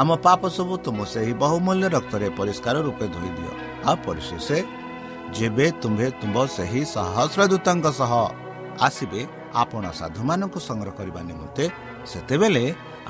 ଆମ 0.00 0.08
ପାପ 0.26 0.40
ସବୁ 0.56 0.74
ତୁମ 0.84 0.98
ସେହି 1.14 1.32
ବହୁମୂଲ୍ୟ 1.42 1.86
ରକ୍ତରେ 1.96 2.26
ପରିଷ୍କାର 2.38 2.76
ରୂପେ 2.86 3.06
ଧୋଇ 3.14 3.30
ଦିଅ। 3.38 3.52
ଆଉ 3.88 3.96
ପରିଶେଷ 4.06 4.48
ଯେବେ 5.36 5.66
ତୁମ୍ଭେ 5.82 6.06
ତୁମ୍ଭ 6.20 6.36
ସେହି 6.56 6.82
ସହସ୍ର 6.94 7.40
ଦୂତଙ୍କ 7.52 7.86
ସହ 8.00 8.12
ଆସିବେ 8.86 9.20
ଆପଣ 9.62 9.84
ସାଧୁମାନଙ୍କୁ 10.00 10.58
ସଂଗ୍ରହ 10.68 10.92
କରିବା 10.98 11.20
ନିମନ୍ତେ 11.30 11.64
ସେତେବେଳେ 12.10 12.64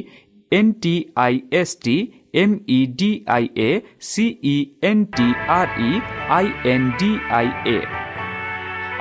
N 0.53 0.73
T 0.83 1.05
I 1.17 1.41
S 1.53 1.77
T 1.77 2.13
M 2.43 2.55
E 2.69 2.81
D 2.99 3.11
I 3.37 3.45
A 3.67 3.71
C E 4.11 4.57
N 4.91 5.05
T 5.17 5.29
R 5.57 5.73
E 5.89 5.91
I 6.37 6.47
N 6.73 6.89
D 7.01 7.11
I 7.39 7.49
A 7.75 7.79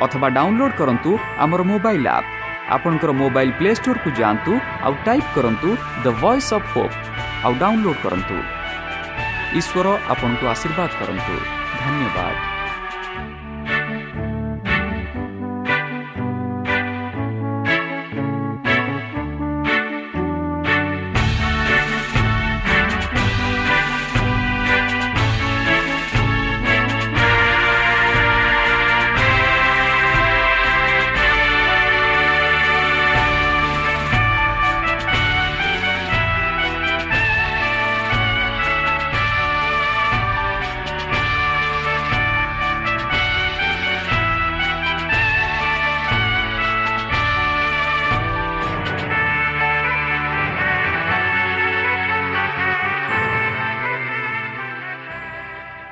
ଅଥବା 0.05 0.27
ଡାଉନଲୋଡ୍ 0.37 0.75
କରନ୍ତୁ 0.79 1.11
ଆମର 1.45 1.61
ମୋବାଇଲ୍ 1.71 2.07
ଆପ୍ 2.17 2.27
ଆପଣଙ୍କର 2.75 3.11
ମୋବାଇଲ୍ 3.21 3.53
ପ୍ଲେ 3.59 3.71
ଷ୍ଟୋରକୁ 3.79 4.09
ଯାଆନ୍ତୁ 4.19 4.53
ଆଉ 4.85 4.93
ଟାଇପ୍ 5.07 5.29
କରନ୍ତୁ 5.35 5.69
ଦ 6.03 6.05
ଭଏସ୍ 6.21 6.51
ଅଫ୍ 6.57 6.67
ହୋପ୍ 6.73 6.99
ଆଉ 7.45 7.53
download 7.63 8.03
କରନ୍ତୁ। 8.03 8.37
ଈଶ୍ୱର 9.59 9.87
ଆପଣଙ୍କୁ 10.13 10.45
ଆଶୀର୍ବାଦ 10.53 10.89
କରନ୍ତୁ। 10.99 11.35
ଧନ୍ୟବାଦ। 11.81 12.46